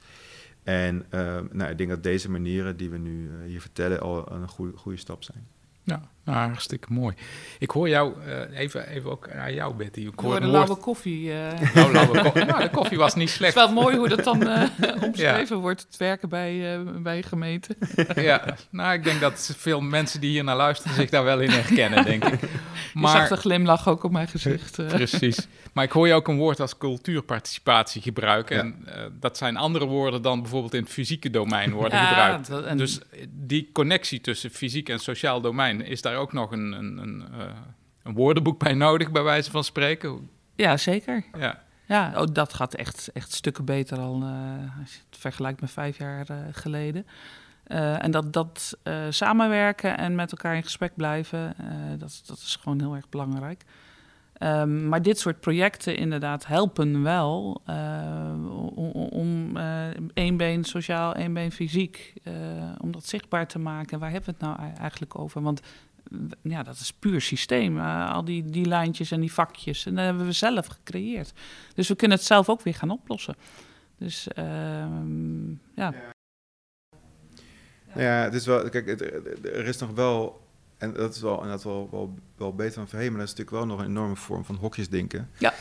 En 0.62 1.06
uh, 1.10 1.40
nou, 1.50 1.70
ik 1.70 1.78
denk 1.78 1.90
dat 1.90 2.02
deze 2.02 2.30
manieren 2.30 2.76
die 2.76 2.90
we 2.90 2.98
nu 2.98 3.30
uh, 3.30 3.46
hier 3.46 3.60
vertellen 3.60 4.00
al 4.00 4.32
een 4.32 4.48
goede, 4.48 4.76
goede 4.76 4.98
stap 4.98 5.22
zijn. 5.22 5.46
Ja, 5.82 6.10
nou, 6.24 6.38
hartstikke 6.48 6.92
mooi. 6.92 7.14
Ik 7.58 7.70
hoor 7.70 7.88
jou, 7.88 8.14
uh, 8.26 8.58
even, 8.58 8.88
even 8.88 9.10
ook 9.10 9.30
aan 9.30 9.54
jou, 9.54 9.74
Betty. 9.74 10.00
Ik 10.00 10.18
hoor 10.18 10.40
de 10.40 10.46
lauwe 10.46 10.74
koffie. 10.74 11.30
Uh... 11.32 11.50
Nou, 11.74 11.92
lauwe 11.92 12.22
koffie. 12.22 12.44
nou, 12.44 12.62
de 12.62 12.70
koffie 12.70 12.98
was 12.98 13.14
niet 13.14 13.30
slecht. 13.30 13.54
Het 13.54 13.68
is 13.68 13.74
wel 13.74 13.82
mooi 13.82 13.96
hoe 13.96 14.08
dat 14.08 14.24
dan 14.24 14.42
uh, 14.48 14.62
omschreven 15.00 15.58
wordt, 15.58 15.86
het 15.88 15.96
werken 15.96 16.28
bij, 16.28 16.80
bij 16.98 17.22
gemeente. 17.22 17.76
ja, 18.14 18.56
nou, 18.70 18.92
ik 18.92 19.04
denk 19.04 19.20
dat 19.20 19.54
veel 19.56 19.80
mensen 19.80 20.20
die 20.20 20.30
hier 20.30 20.44
naar 20.44 20.56
luisteren 20.56 20.96
zich 20.96 21.10
daar 21.10 21.24
wel 21.24 21.40
in 21.40 21.50
herkennen, 21.50 22.04
denk 22.04 22.24
ik. 22.24 22.40
Maar... 22.94 23.12
Je 23.12 23.18
zag 23.18 23.28
de 23.28 23.36
glimlach 23.36 23.88
ook 23.88 24.04
op 24.04 24.10
mijn 24.10 24.28
gezicht. 24.28 24.76
Precies. 24.86 25.46
Maar 25.72 25.84
ik 25.84 25.92
hoor 25.92 26.06
je 26.06 26.14
ook 26.14 26.28
een 26.28 26.36
woord 26.36 26.60
als 26.60 26.78
cultuurparticipatie 26.78 28.02
gebruiken. 28.02 28.58
En 28.58 28.86
dat 29.20 29.36
zijn 29.36 29.56
andere 29.56 29.84
woorden 29.84 30.22
dan 30.22 30.40
bijvoorbeeld 30.40 30.74
in 30.74 30.82
het 30.82 30.92
fysieke 30.92 31.30
domein 31.30 31.72
worden 31.72 31.98
ja, 31.98 32.06
gebruikt. 32.06 32.48
Dat, 32.48 32.64
en... 32.64 32.76
Dus 32.76 32.98
die 33.30 33.70
connectie 33.72 34.20
tussen 34.20 34.50
fysiek 34.50 34.88
en 34.88 34.98
sociaal 34.98 35.40
domein 35.40 35.84
is 35.84 36.02
daar 36.02 36.11
ook 36.16 36.32
nog 36.32 36.50
een, 36.50 36.72
een, 36.72 36.98
een, 36.98 37.24
uh, 37.32 37.44
een 38.02 38.14
woordenboek 38.14 38.58
bij 38.58 38.74
nodig, 38.74 39.10
bij 39.10 39.22
wijze 39.22 39.50
van 39.50 39.64
spreken? 39.64 40.30
Ja, 40.54 40.76
zeker. 40.76 41.24
Ja. 41.38 41.62
Ja, 41.86 42.12
oh, 42.16 42.26
dat 42.32 42.54
gaat 42.54 42.74
echt, 42.74 43.12
echt 43.12 43.32
stukken 43.32 43.64
beter 43.64 43.98
al 43.98 44.22
uh, 44.22 44.28
als 44.80 44.92
je 44.92 45.00
het 45.10 45.18
vergelijkt 45.18 45.60
met 45.60 45.70
vijf 45.70 45.98
jaar 45.98 46.30
uh, 46.30 46.36
geleden. 46.52 47.06
Uh, 47.66 48.04
en 48.04 48.10
dat, 48.10 48.32
dat 48.32 48.78
samenwerken 49.08 49.98
en 49.98 50.14
met 50.14 50.30
elkaar 50.30 50.56
in 50.56 50.62
gesprek 50.62 50.96
blijven, 50.96 51.54
dat, 51.98 52.22
dat 52.26 52.36
is 52.36 52.58
gewoon 52.60 52.80
heel 52.80 52.94
erg 52.94 53.08
belangrijk. 53.08 53.64
Um, 54.38 54.88
maar 54.88 55.02
dit 55.02 55.18
soort 55.18 55.40
projecten 55.40 55.96
inderdaad 55.96 56.46
helpen 56.46 57.02
wel 57.02 57.62
om, 58.74 58.90
om 58.94 59.56
één 60.14 60.36
been 60.36 60.64
sociaal, 60.64 61.14
één 61.14 61.32
been 61.32 61.52
fysiek, 61.52 62.12
om 62.80 62.92
dat 62.92 63.06
zichtbaar 63.06 63.46
te 63.46 63.58
maken. 63.58 63.98
Waar 63.98 64.10
hebben 64.10 64.34
we 64.38 64.46
het 64.46 64.58
nou 64.58 64.74
eigenlijk 64.78 65.18
over? 65.18 65.42
Want 65.42 65.60
ja, 66.42 66.62
dat 66.62 66.74
is 66.74 66.92
puur 66.92 67.20
systeem. 67.20 67.76
Uh, 67.76 68.12
al 68.12 68.24
die, 68.24 68.44
die 68.44 68.66
lijntjes 68.66 69.10
en 69.10 69.20
die 69.20 69.32
vakjes. 69.32 69.86
En 69.86 69.94
dat 69.94 70.04
hebben 70.04 70.26
we 70.26 70.32
zelf 70.32 70.66
gecreëerd. 70.66 71.32
Dus 71.74 71.88
we 71.88 71.94
kunnen 71.94 72.16
het 72.16 72.26
zelf 72.26 72.48
ook 72.48 72.62
weer 72.62 72.74
gaan 72.74 72.90
oplossen. 72.90 73.36
Dus 73.98 74.28
uh, 74.38 74.44
ja. 75.74 75.94
Ja, 77.94 78.22
het 78.22 78.34
is 78.34 78.46
wel. 78.46 78.68
Kijk, 78.68 79.00
er 79.44 79.66
is 79.66 79.78
nog 79.78 79.90
wel. 79.90 80.40
En 80.78 80.92
dat 80.92 81.14
is 81.14 81.20
wel, 81.20 81.34
inderdaad 81.34 81.62
wel, 81.62 81.88
wel, 81.90 82.14
wel 82.36 82.54
beter 82.54 82.74
dan 82.74 82.88
voorheen, 82.88 83.08
maar 83.08 83.20
dat 83.20 83.28
is 83.28 83.34
natuurlijk 83.34 83.56
wel 83.56 83.76
nog 83.76 83.78
een 83.78 83.90
enorme 83.90 84.16
vorm 84.16 84.44
van 84.44 84.54
hokjesdenken. 84.54 85.30
Ja. 85.38 85.54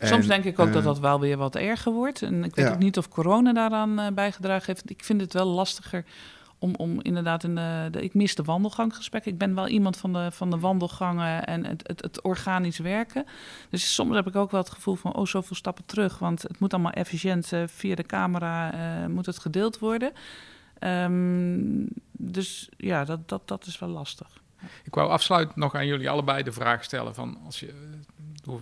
Soms 0.00 0.26
denk 0.26 0.44
ik 0.44 0.58
ook 0.58 0.72
dat 0.72 0.82
eh, 0.82 0.84
dat 0.84 0.98
wel 0.98 1.20
weer 1.20 1.36
wat 1.36 1.56
erger 1.56 1.92
wordt. 1.92 2.22
En 2.22 2.44
ik 2.44 2.54
weet 2.54 2.68
ook 2.68 2.78
niet 2.78 2.98
of 2.98 3.08
corona 3.08 3.52
daaraan 3.52 4.00
uh, 4.00 4.06
bijgedragen 4.14 4.66
heeft. 4.66 4.90
Ik 4.90 5.04
vind 5.04 5.20
het 5.20 5.32
wel 5.32 5.46
lastiger 5.46 6.04
om, 6.64 6.74
om 6.74 7.02
inderdaad 7.02 7.44
in 7.44 7.54
de, 7.54 7.88
de, 7.90 8.02
Ik 8.02 8.14
mis 8.14 8.34
de 8.34 8.42
wandelganggesprekken. 8.42 9.32
Ik 9.32 9.38
ben 9.38 9.54
wel 9.54 9.68
iemand 9.68 9.96
van 9.96 10.12
de, 10.12 10.30
van 10.30 10.50
de 10.50 10.58
wandelgangen 10.58 11.44
en 11.44 11.64
het, 11.66 11.86
het, 11.86 12.02
het 12.02 12.22
organisch 12.22 12.78
werken. 12.78 13.24
Dus 13.70 13.94
soms 13.94 14.14
heb 14.14 14.26
ik 14.26 14.36
ook 14.36 14.50
wel 14.50 14.60
het 14.60 14.70
gevoel 14.70 14.94
van, 14.94 15.14
oh, 15.14 15.26
zoveel 15.26 15.56
stappen 15.56 15.84
terug. 15.86 16.18
Want 16.18 16.42
het 16.42 16.58
moet 16.58 16.72
allemaal 16.72 16.92
efficiënt 16.92 17.52
uh, 17.52 17.62
via 17.66 17.94
de 17.94 18.02
camera 18.02 18.74
uh, 18.74 19.06
moet 19.06 19.26
het 19.26 19.38
gedeeld 19.38 19.78
worden. 19.78 20.12
Um, 20.80 21.88
dus 22.12 22.68
ja, 22.76 23.04
dat, 23.04 23.28
dat, 23.28 23.48
dat 23.48 23.66
is 23.66 23.78
wel 23.78 23.88
lastig. 23.88 24.28
Ik 24.84 24.94
wou 24.94 25.10
afsluitend 25.10 25.56
nog 25.56 25.74
aan 25.74 25.86
jullie 25.86 26.10
allebei 26.10 26.42
de 26.42 26.52
vraag 26.52 26.84
stellen 26.84 27.14
van 27.14 27.38
als 27.44 27.60
je, 27.60 27.74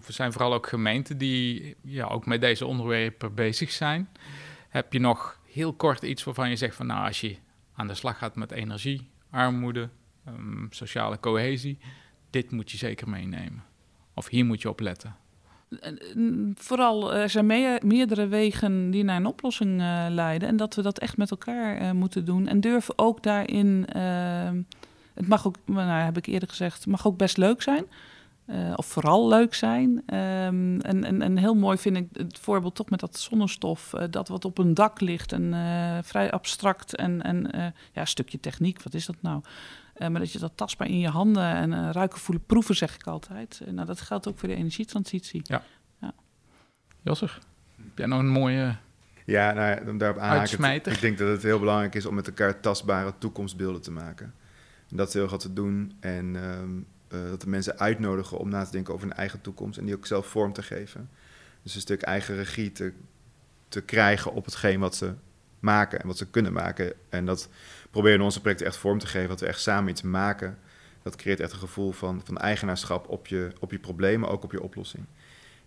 we 0.06 0.12
zijn 0.12 0.32
vooral 0.32 0.54
ook 0.54 0.66
gemeenten 0.66 1.18
die 1.18 1.76
ja, 1.82 2.06
ook 2.06 2.26
met 2.26 2.40
deze 2.40 2.66
onderwerpen 2.66 3.34
bezig 3.34 3.70
zijn. 3.70 4.08
Heb 4.68 4.92
je 4.92 4.98
nog 4.98 5.40
heel 5.52 5.72
kort 5.72 6.02
iets 6.02 6.24
waarvan 6.24 6.50
je 6.50 6.56
zegt 6.56 6.76
van 6.76 6.86
nou 6.86 7.06
als 7.06 7.20
je 7.20 7.36
aan 7.74 7.86
de 7.86 7.94
slag 7.94 8.18
gaat 8.18 8.36
met 8.36 8.50
energie, 8.50 9.10
armoede, 9.30 9.88
um, 10.28 10.66
sociale 10.70 11.20
cohesie. 11.20 11.78
Dit 12.30 12.50
moet 12.50 12.70
je 12.70 12.76
zeker 12.76 13.08
meenemen. 13.08 13.62
Of 14.14 14.28
hier 14.28 14.44
moet 14.44 14.62
je 14.62 14.68
op 14.68 14.80
letten. 14.80 15.16
Vooral, 16.54 17.14
er 17.14 17.30
zijn 17.30 17.46
meerdere 17.82 18.26
wegen 18.26 18.90
die 18.90 19.02
naar 19.02 19.16
een 19.16 19.26
oplossing 19.26 19.80
uh, 19.80 20.06
leiden. 20.08 20.48
En 20.48 20.56
dat 20.56 20.74
we 20.74 20.82
dat 20.82 20.98
echt 20.98 21.16
met 21.16 21.30
elkaar 21.30 21.82
uh, 21.82 21.90
moeten 21.90 22.24
doen. 22.24 22.46
En 22.46 22.60
durven 22.60 22.98
ook 22.98 23.22
daarin. 23.22 23.86
Uh, 23.96 24.50
het 25.14 25.28
mag 25.28 25.46
ook, 25.46 25.56
nou, 25.64 25.88
heb 25.88 26.16
ik 26.16 26.26
eerder 26.26 26.48
gezegd, 26.48 26.86
mag 26.86 27.06
ook 27.06 27.16
best 27.16 27.36
leuk 27.36 27.62
zijn. 27.62 27.84
Uh, 28.46 28.72
of 28.76 28.86
vooral 28.86 29.28
leuk 29.28 29.54
zijn. 29.54 29.88
Um, 29.90 30.80
en, 30.80 31.04
en, 31.04 31.22
en, 31.22 31.36
heel 31.36 31.54
mooi 31.54 31.78
vind 31.78 31.96
ik 31.96 32.08
het 32.12 32.38
voorbeeld 32.38 32.74
toch 32.74 32.90
met 32.90 33.00
dat 33.00 33.18
zonnestof, 33.18 33.92
uh, 33.94 34.02
dat 34.10 34.28
wat 34.28 34.44
op 34.44 34.58
een 34.58 34.74
dak 34.74 35.00
ligt 35.00 35.32
en 35.32 35.42
uh, 35.42 35.98
vrij 36.02 36.30
abstract 36.30 36.96
en, 36.96 37.22
en 37.22 37.48
ja, 37.92 38.00
een 38.00 38.06
stukje 38.06 38.40
techniek, 38.40 38.82
wat 38.82 38.94
is 38.94 39.06
dat 39.06 39.16
nou? 39.20 39.42
maar 39.98 40.20
dat 40.20 40.32
je 40.32 40.38
dat 40.38 40.52
tastbaar 40.54 40.88
in 40.88 40.98
je 40.98 41.08
handen 41.08 41.54
en 41.54 41.92
ruiken, 41.92 42.18
voelen, 42.18 42.44
proeven, 42.46 42.76
zeg 42.76 42.94
ik 42.94 43.06
altijd. 43.06 43.60
nou, 43.70 43.86
dat 43.86 44.00
geldt 44.00 44.28
ook 44.28 44.38
voor 44.38 44.48
de 44.48 44.54
energietransitie. 44.54 45.40
Ja. 45.44 45.62
ja. 46.00 46.12
Josser, 47.02 47.38
heb 47.76 47.98
jij 47.98 48.06
nog 48.06 48.18
een 48.18 48.28
mooie 48.28 48.76
ja, 49.24 49.52
nou, 49.52 49.88
om 49.88 49.98
daarop 49.98 50.18
aanhaken. 50.18 50.92
Ik 50.92 51.00
denk 51.00 51.18
dat 51.18 51.28
het 51.28 51.42
heel 51.42 51.58
belangrijk 51.58 51.94
is 51.94 52.06
om 52.06 52.14
met 52.14 52.26
elkaar 52.26 52.60
tastbare 52.60 53.12
toekomstbeelden 53.18 53.82
te 53.82 53.90
maken. 53.90 54.34
En 54.90 54.96
dat 54.96 55.08
is 55.08 55.14
heel 55.14 55.28
wat 55.28 55.40
te 55.40 55.52
doen. 55.52 55.96
En 56.00 56.34
um, 56.34 56.86
uh, 57.14 57.28
dat 57.28 57.40
de 57.40 57.48
mensen 57.48 57.78
uitnodigen 57.78 58.38
om 58.38 58.48
na 58.48 58.64
te 58.64 58.70
denken 58.70 58.94
over 58.94 59.06
hun 59.06 59.16
eigen 59.16 59.40
toekomst 59.40 59.78
en 59.78 59.84
die 59.84 59.94
ook 59.94 60.06
zelf 60.06 60.26
vorm 60.26 60.52
te 60.52 60.62
geven. 60.62 61.10
Dus 61.62 61.74
een 61.74 61.80
stuk 61.80 62.02
eigen 62.02 62.34
regie 62.34 62.72
te, 62.72 62.92
te 63.68 63.80
krijgen 63.80 64.32
op 64.32 64.44
hetgeen 64.44 64.80
wat 64.80 64.96
ze 64.96 65.14
maken 65.60 66.00
en 66.00 66.06
wat 66.06 66.16
ze 66.16 66.26
kunnen 66.26 66.52
maken. 66.52 66.92
En 67.08 67.26
dat 67.26 67.48
proberen 67.90 68.18
in 68.18 68.24
onze 68.24 68.40
projecten 68.40 68.66
echt 68.66 68.76
vorm 68.76 68.98
te 68.98 69.06
geven, 69.06 69.28
dat 69.28 69.40
we 69.40 69.46
echt 69.46 69.60
samen 69.60 69.90
iets 69.90 70.02
maken. 70.02 70.58
Dat 71.02 71.16
creëert 71.16 71.40
echt 71.40 71.52
een 71.52 71.58
gevoel 71.58 71.92
van, 71.92 72.20
van 72.24 72.38
eigenaarschap 72.38 73.08
op 73.08 73.26
je, 73.26 73.50
op 73.60 73.70
je 73.70 73.78
problemen, 73.78 74.28
ook 74.28 74.44
op 74.44 74.52
je 74.52 74.62
oplossing. 74.62 75.04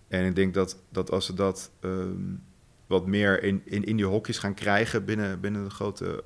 En 0.08 0.26
ik 0.26 0.36
denk 0.36 0.54
dat, 0.54 0.78
dat 0.90 1.12
als 1.12 1.28
we 1.28 1.34
dat 1.34 1.72
um, 1.82 2.44
wat 2.88 3.06
meer 3.06 3.44
in, 3.44 3.62
in, 3.66 3.84
in 3.84 3.96
die 3.96 4.06
hokjes 4.06 4.38
gaan 4.38 4.54
krijgen 4.54 5.06
binnen, 5.06 5.40
binnen 5.40 5.64
de 5.64 5.70
grote 5.70 6.24